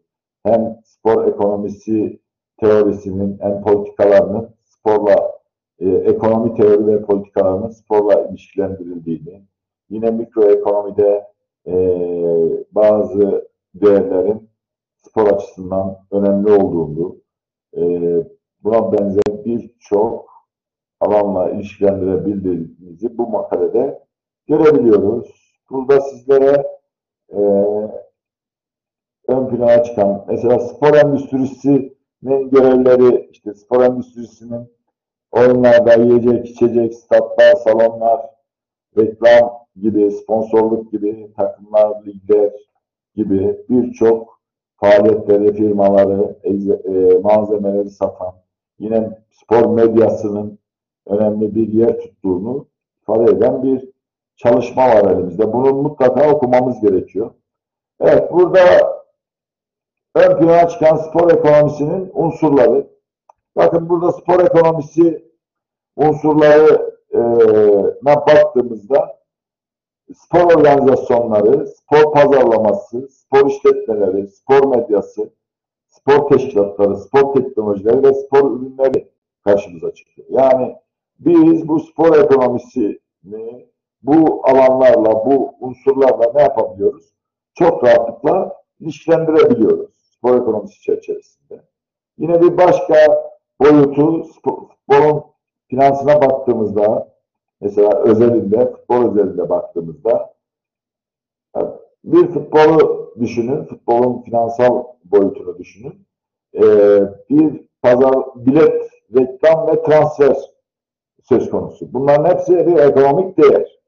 hem 0.44 0.80
spor 0.84 1.28
ekonomisi 1.28 2.20
teorisinin 2.60 3.38
hem 3.42 3.62
politikalarının 3.62 4.50
sporla 4.64 5.32
e, 5.80 5.90
ekonomi 5.90 6.56
teori 6.56 6.88
ve 6.88 7.02
politikalarının 7.02 7.70
sporla 7.70 8.28
ilişkilendirildiğini, 8.30 9.44
yine 9.90 10.12
mikroekonomide 10.12 11.28
e, 11.68 11.74
bazı 12.72 13.50
değerlerin 13.74 14.50
spor 14.96 15.28
açısından 15.28 15.98
önemli 16.12 16.52
olduğunu, 16.52 17.18
e, 17.78 17.82
buna 18.64 18.92
benzer 18.92 19.46
birçok 19.46 20.30
alanla 21.00 21.50
ilişkilendirebildiğimizi 21.50 23.18
bu 23.18 23.28
makalede 23.28 24.04
görebiliyoruz. 24.48 25.60
Burada 25.70 26.02
sizlere 26.02 26.64
e, 27.30 27.40
ön 29.28 29.48
plana 29.50 29.84
çıkan 29.84 30.26
mesela 30.28 30.60
spor 30.60 30.94
endüstrisinin 30.94 32.50
görevleri, 32.50 33.30
işte 33.32 33.54
spor 33.54 33.82
endüstrisinin 33.84 34.74
oyunlarda 35.32 35.94
yiyecek, 35.94 36.50
içecek, 36.50 36.96
statlar, 36.96 37.56
salonlar, 37.56 38.22
reklam 38.98 39.60
gibi, 39.76 40.12
sponsorluk 40.12 40.92
gibi, 40.92 41.34
takımlar, 41.38 42.06
ligler 42.06 42.52
gibi 43.16 43.58
birçok 43.70 44.40
faaliyetleri, 44.78 45.54
firmaları, 45.54 46.36
e, 46.44 47.18
malzemeleri 47.18 47.90
satan, 47.90 48.34
yine 48.80 49.20
spor 49.30 49.66
medyasının 49.66 50.60
önemli 51.10 51.56
bir 51.56 51.68
yer 51.68 52.00
tuttuğunu 52.00 52.68
ifade 53.02 53.32
eden 53.32 53.64
bir 53.64 53.90
çalışma 54.36 54.88
var 54.88 55.12
elimizde. 55.12 55.54
Bunu 55.54 55.74
mutlaka 55.74 56.32
okumamız 56.32 56.82
gerekiyor. 56.82 57.32
Evet, 58.00 58.32
burada 58.32 58.60
ön 60.16 60.40
plana 60.40 60.68
çıkan 60.68 60.96
spor 60.96 61.32
ekonomisinin 61.32 62.12
unsurları. 62.14 62.88
Bakın 63.56 63.90
burada 63.90 64.12
spor 64.12 64.40
ekonomisi 64.40 65.26
unsurlarına 65.96 68.06
baktığımızda 68.06 69.20
spor 70.16 70.56
organizasyonları, 70.56 71.68
spor 71.68 72.14
pazarlaması, 72.14 73.10
spor 73.10 73.50
işletmeleri, 73.50 74.28
spor 74.28 74.68
medyası, 74.68 75.30
spor 75.88 76.30
teşkilatları, 76.30 76.98
spor 76.98 77.34
teknolojileri 77.34 78.04
ve 78.04 78.14
spor 78.14 78.52
ürünleri 78.52 79.12
karşımıza 79.44 79.94
çıkıyor. 79.94 80.28
Yani 80.32 80.76
biz 81.20 81.68
bu 81.68 81.80
spor 81.80 82.18
ekonomisini 82.18 83.70
bu 84.04 84.42
alanlarla, 84.44 85.26
bu 85.26 85.54
unsurlarla 85.60 86.32
ne 86.36 86.42
yapabiliyoruz? 86.42 87.14
Çok 87.54 87.84
rahatlıkla 87.84 88.56
ilişkilendirebiliyoruz 88.80 90.00
spor 90.20 90.42
ekonomisi 90.42 90.82
çerçevesinde. 90.82 91.62
Yine 92.18 92.42
bir 92.42 92.58
başka 92.58 92.96
boyutu 93.62 94.24
futbolun 94.24 95.24
finansına 95.68 96.22
baktığımızda 96.22 97.14
mesela 97.62 98.04
özelinde, 98.04 98.72
futbol 98.72 99.12
özelinde 99.12 99.50
baktığımızda 99.50 100.34
bir 102.04 102.28
futbolu 102.28 103.14
düşünün, 103.20 103.64
futbolun 103.64 104.22
finansal 104.22 104.84
boyutunu 105.04 105.58
düşünün. 105.58 106.08
Ee, 106.56 107.02
bir 107.30 107.68
pazar, 107.82 108.16
bilet, 108.36 108.90
reklam 109.16 109.68
ve 109.68 109.84
transfer 109.84 110.38
söz 111.24 111.50
konusu. 111.50 111.94
Bunların 111.94 112.30
hepsi 112.30 112.68
bir 112.68 112.76
ekonomik 112.76 113.38
değer. 113.38 113.80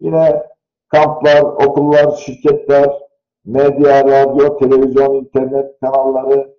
Yine 0.00 0.42
kamplar, 0.88 1.42
okullar, 1.42 2.16
şirketler, 2.16 2.90
medya, 3.44 4.04
radyo, 4.04 4.58
televizyon, 4.58 5.14
internet 5.14 5.80
kanalları, 5.80 6.54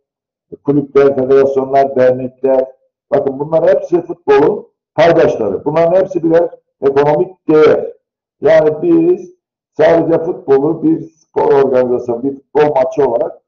kulüpler, 0.63 1.15
federasyonlar, 1.15 1.95
dernekler. 1.95 2.65
Bakın 3.11 3.39
bunlar 3.39 3.69
hepsi 3.69 4.01
futbolun 4.01 4.67
paydaşları. 4.95 5.65
Bunların 5.65 5.99
hepsi 5.99 6.23
birer 6.23 6.49
ekonomik 6.81 7.49
değer. 7.49 7.93
Yani 8.41 8.81
biz 8.81 9.35
sadece 9.77 10.23
futbolu 10.23 10.83
bir 10.83 11.01
spor 11.01 11.53
organizasyonu, 11.53 12.23
bir 12.23 12.35
futbol 12.35 12.75
maçı 12.75 13.09
olarak 13.09 13.41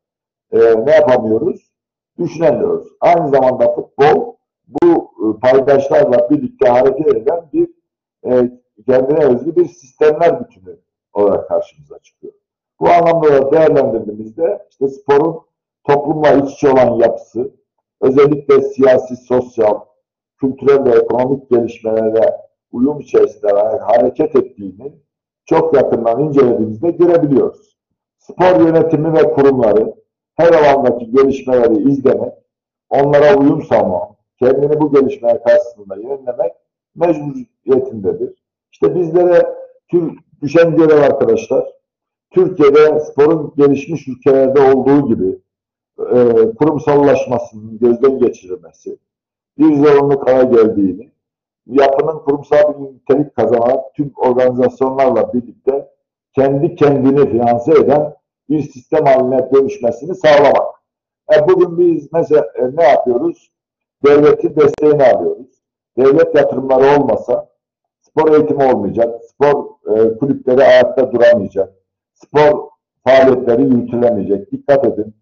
e, 0.51 0.57
ne 0.85 0.91
yapamıyoruz? 0.91 1.71
Düşünemiyoruz. 2.19 2.87
Aynı 3.01 3.29
zamanda 3.29 3.75
futbol 3.75 4.35
bu 4.67 5.12
paydaşlarla 5.41 6.29
birlikte 6.29 6.69
hareket 6.69 7.07
eden 7.07 7.49
bir 7.53 7.69
e, 8.25 8.51
kendine 8.87 9.25
özgü 9.25 9.55
bir 9.55 9.65
sistemler 9.65 10.39
bütünü 10.39 10.79
olarak 11.13 11.47
karşımıza 11.47 11.99
çıkıyor. 11.99 12.33
Bu 12.79 12.89
anlamda 12.89 13.31
da 13.31 13.51
değerlendirdiğimizde 13.51 14.67
işte 14.69 14.87
sporun 14.87 15.39
toplumla 15.83 16.31
iç 16.31 16.53
içe 16.53 16.69
olan 16.69 16.99
yapısı, 16.99 17.51
özellikle 18.01 18.61
siyasi, 18.61 19.15
sosyal, 19.15 19.79
kültürel 20.37 20.85
ve 20.85 20.89
ekonomik 20.89 21.49
gelişmelere 21.49 22.37
uyum 22.71 22.99
içerisinde 22.99 23.51
hareket 23.79 24.35
ettiğini 24.35 24.93
çok 25.45 25.75
yakından 25.75 26.19
incelediğimizde 26.19 26.91
görebiliyoruz. 26.91 27.77
Spor 28.17 28.65
yönetimi 28.65 29.13
ve 29.13 29.33
kurumları 29.33 29.93
her 30.35 30.53
alandaki 30.53 31.11
gelişmeleri 31.11 31.89
izlemek, 31.89 32.33
onlara 32.89 33.37
uyum 33.37 33.61
sağlamak, 33.61 34.12
kendini 34.39 34.81
bu 34.81 34.91
gelişmeler 34.91 35.43
karşısında 35.43 35.95
yenilemek 35.95 36.51
mecburiyetindedir. 36.95 38.43
İşte 38.71 38.95
bizlere 38.95 39.55
tür 39.91 40.17
düşen 40.41 40.75
görev 40.75 41.01
arkadaşlar, 41.01 41.73
Türkiye'de 42.31 42.99
sporun 42.99 43.53
gelişmiş 43.57 44.07
ülkelerde 44.07 44.59
olduğu 44.59 45.07
gibi 45.07 45.39
e, 45.99 46.51
kurumsallaşmasının 46.59 47.79
gözden 47.79 48.19
geçirilmesi, 48.19 48.97
bir 49.57 49.75
zorunluluk 49.75 50.27
hale 50.27 50.55
geldiğini, 50.55 51.11
yapının 51.67 52.19
kurumsal 52.19 52.73
bir 52.73 52.93
nitelik 52.93 53.35
kazanan 53.35 53.81
tüm 53.95 54.11
organizasyonlarla 54.15 55.33
birlikte 55.33 55.89
kendi 56.35 56.75
kendini 56.75 57.31
finanse 57.31 57.71
eden 57.71 58.13
bir 58.49 58.61
sistem 58.61 59.05
haline 59.05 59.49
dönüşmesini 59.53 60.15
sağlamak. 60.15 60.67
E 61.33 61.47
bugün 61.47 61.77
biz 61.77 62.13
mesela 62.13 62.45
e, 62.55 62.75
ne 62.75 62.83
yapıyoruz? 62.83 63.51
Devletin 64.05 64.55
desteğini 64.55 65.03
alıyoruz. 65.03 65.47
Devlet 65.97 66.35
yatırımları 66.35 67.01
olmasa 67.01 67.49
spor 68.01 68.31
eğitimi 68.33 68.63
olmayacak, 68.63 69.21
spor 69.25 69.65
e, 69.87 70.17
kulüpleri 70.17 70.63
ayakta 70.63 71.11
duramayacak, 71.11 71.73
spor 72.13 72.69
faaliyetleri 73.03 73.61
yürütülemeyecek. 73.61 74.51
Dikkat 74.51 74.85
edin, 74.85 75.15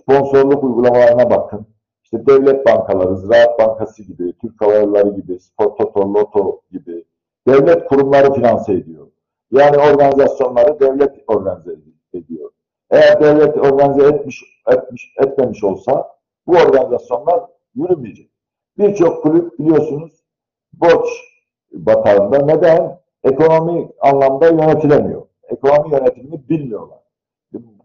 sponsorluk 0.00 0.64
uygulamalarına 0.64 1.30
bakın. 1.30 1.66
İşte 2.04 2.26
devlet 2.26 2.66
bankaları, 2.66 3.16
Ziraat 3.16 3.58
Bankası 3.58 4.02
gibi, 4.02 4.32
Türk 4.40 4.60
Hava 4.60 4.74
Yolları 4.74 5.08
gibi, 5.08 5.40
Spor 5.40 5.76
Toto, 5.76 6.14
Loto 6.14 6.60
gibi 6.70 7.04
devlet 7.48 7.84
kurumları 7.84 8.32
finanse 8.32 8.72
ediyor. 8.72 9.06
Yani 9.50 9.76
organizasyonları 9.76 10.80
devlet 10.80 11.12
organize 11.26 11.76
ediyor. 12.14 12.50
Eğer 12.90 13.20
devlet 13.20 13.56
organize 13.56 14.06
etmiş, 14.06 14.44
etmiş, 14.68 15.14
etmemiş 15.22 15.64
olsa 15.64 16.08
bu 16.46 16.52
organizasyonlar 16.52 17.40
yürümeyecek. 17.74 18.30
Birçok 18.78 19.22
kulüp 19.22 19.58
biliyorsunuz 19.58 20.12
borç 20.72 21.08
batağında. 21.72 22.38
Neden? 22.38 23.00
Ekonomi 23.24 23.88
anlamda 24.00 24.48
yönetilemiyor. 24.48 25.22
Ekonomi 25.48 25.94
yönetimini 25.94 26.48
bilmiyorlar. 26.48 26.98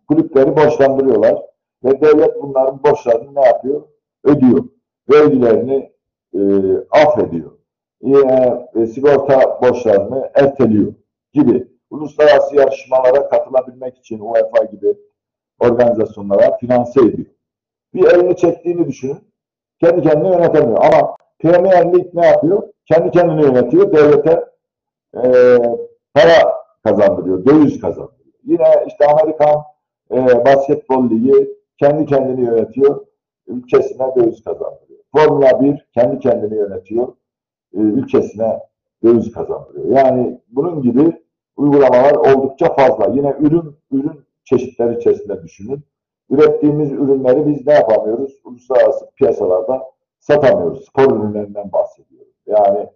Kulüpleri 0.07 0.55
borçlandırıyorlar 0.55 1.41
ve 1.83 2.01
devlet 2.01 2.43
bunların 2.43 2.83
borçlarını 2.83 3.35
ne 3.35 3.45
yapıyor? 3.45 3.81
Ödüyor. 4.23 4.63
Vergilerini 5.09 5.91
e, 6.33 6.39
affediyor. 6.91 7.51
Yine 8.01 8.67
e, 8.75 8.87
sigorta 8.87 9.61
borçlarını 9.61 10.31
erteliyor 10.33 10.93
gibi. 11.33 11.67
Uluslararası 11.89 12.55
yarışmalara 12.55 13.29
katılabilmek 13.29 13.97
için 13.97 14.19
UEFA 14.19 14.63
gibi 14.63 14.97
organizasyonlara 15.59 16.57
finanse 16.57 17.01
ediyor. 17.01 17.27
Bir 17.93 18.03
elini 18.03 18.37
çektiğini 18.37 18.87
düşünün. 18.87 19.28
Kendi 19.79 20.01
kendini 20.01 20.27
yönetemiyor. 20.27 20.77
Ama 20.83 21.15
Premier 21.39 21.93
Lig 21.93 22.13
ne 22.13 22.27
yapıyor? 22.27 22.63
Kendi 22.85 23.11
kendini 23.11 23.41
yönetiyor. 23.41 23.93
Devlete 23.93 24.45
e, 25.15 25.23
para 26.13 26.53
kazandırıyor. 26.83 27.45
Döviz 27.45 27.81
kazandırıyor. 27.81 28.33
Yine 28.43 28.85
işte 28.87 29.05
Amerikan 29.05 29.63
e, 30.11 30.45
basketbol 30.45 31.09
ligi 31.09 31.49
kendi 31.77 32.05
kendini 32.05 32.45
yönetiyor. 32.45 33.05
Ülkesine 33.47 34.15
döviz 34.15 34.43
kazandırıyor. 34.43 34.99
Formula 35.15 35.61
1 35.61 35.87
kendi 35.93 36.19
kendini 36.19 36.55
yönetiyor. 36.55 37.07
E, 37.73 37.77
ülkesine 37.77 38.59
döviz 39.03 39.31
kazandırıyor. 39.31 39.85
Yani 39.85 40.41
bunun 40.49 40.81
gibi 40.81 41.21
uygulamalar 41.57 42.15
oldukça 42.15 42.73
fazla. 42.73 43.07
Yine 43.13 43.35
ürün 43.39 43.75
ürün 43.91 44.25
çeşitleri 44.43 44.97
içerisinde 44.97 45.43
düşünün. 45.43 45.83
Ürettiğimiz 46.29 46.91
ürünleri 46.91 47.47
biz 47.47 47.67
ne 47.67 47.73
yapamıyoruz? 47.73 48.41
Uluslararası 48.43 49.09
piyasalarda 49.15 49.83
satamıyoruz. 50.19 50.85
Spor 50.85 51.15
ürünlerinden 51.15 51.71
bahsediyoruz. 51.71 52.35
Yani 52.45 52.89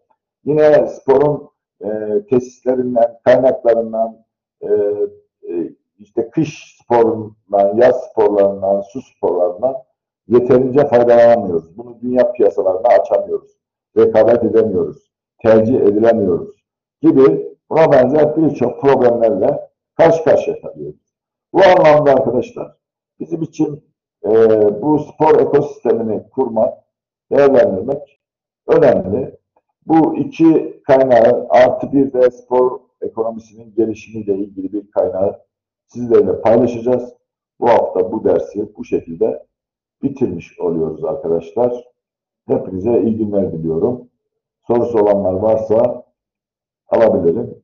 yine 0.45 0.87
sporun 0.87 1.49
e, 1.81 2.21
tesislerinden, 2.29 3.19
kaynaklarından, 3.25 4.25
e, 4.61 4.67
e, 5.49 5.73
işte 5.99 6.29
kış 6.29 6.77
sporundan, 6.81 7.75
yaz 7.75 7.95
sporlarından, 8.11 8.81
su 8.81 9.01
sporlarından 9.01 9.75
yeterince 10.27 10.87
faydalanamıyoruz. 10.87 11.77
Bunu 11.77 11.97
dünya 12.01 12.31
piyasalarına 12.31 12.87
açamıyoruz. 12.87 13.51
Rekabet 13.97 14.43
edemiyoruz. 14.43 15.11
Tercih 15.43 15.75
edilemiyoruz 15.75 16.63
gibi 17.01 17.55
buna 17.69 17.91
benzer 17.91 18.37
birçok 18.37 18.81
problemlerle 18.81 19.69
karşı 19.97 20.23
karşıya 20.23 20.61
kalıyoruz. 20.61 21.15
Bu 21.53 21.59
anlamda 21.63 22.11
arkadaşlar 22.11 22.82
bizim 23.23 23.41
için 23.41 23.83
e, 24.25 24.31
bu 24.81 24.99
spor 24.99 25.39
ekosistemini 25.39 26.29
kurmak, 26.29 26.77
değerlendirmek 27.31 28.21
önemli. 28.67 29.37
Bu 29.85 30.15
iki 30.15 30.81
kaynağı 30.87 31.47
artı 31.49 31.91
bir 31.91 32.13
de 32.13 32.31
spor 32.31 32.79
ekonomisinin 33.01 33.75
gelişimiyle 33.75 34.37
ilgili 34.37 34.73
bir 34.73 34.91
kaynağı 34.91 35.39
sizlerle 35.87 36.41
paylaşacağız. 36.41 37.13
Bu 37.59 37.69
hafta 37.69 38.11
bu 38.11 38.23
dersi 38.23 38.75
bu 38.77 38.85
şekilde 38.85 39.45
bitirmiş 40.03 40.59
oluyoruz 40.59 41.03
arkadaşlar. 41.05 41.83
Hepinize 42.47 43.01
iyi 43.01 43.17
günler 43.17 43.51
diliyorum. 43.51 44.09
Sorusu 44.67 44.99
olanlar 44.99 45.33
varsa 45.33 46.05
alabilirim. 46.87 47.61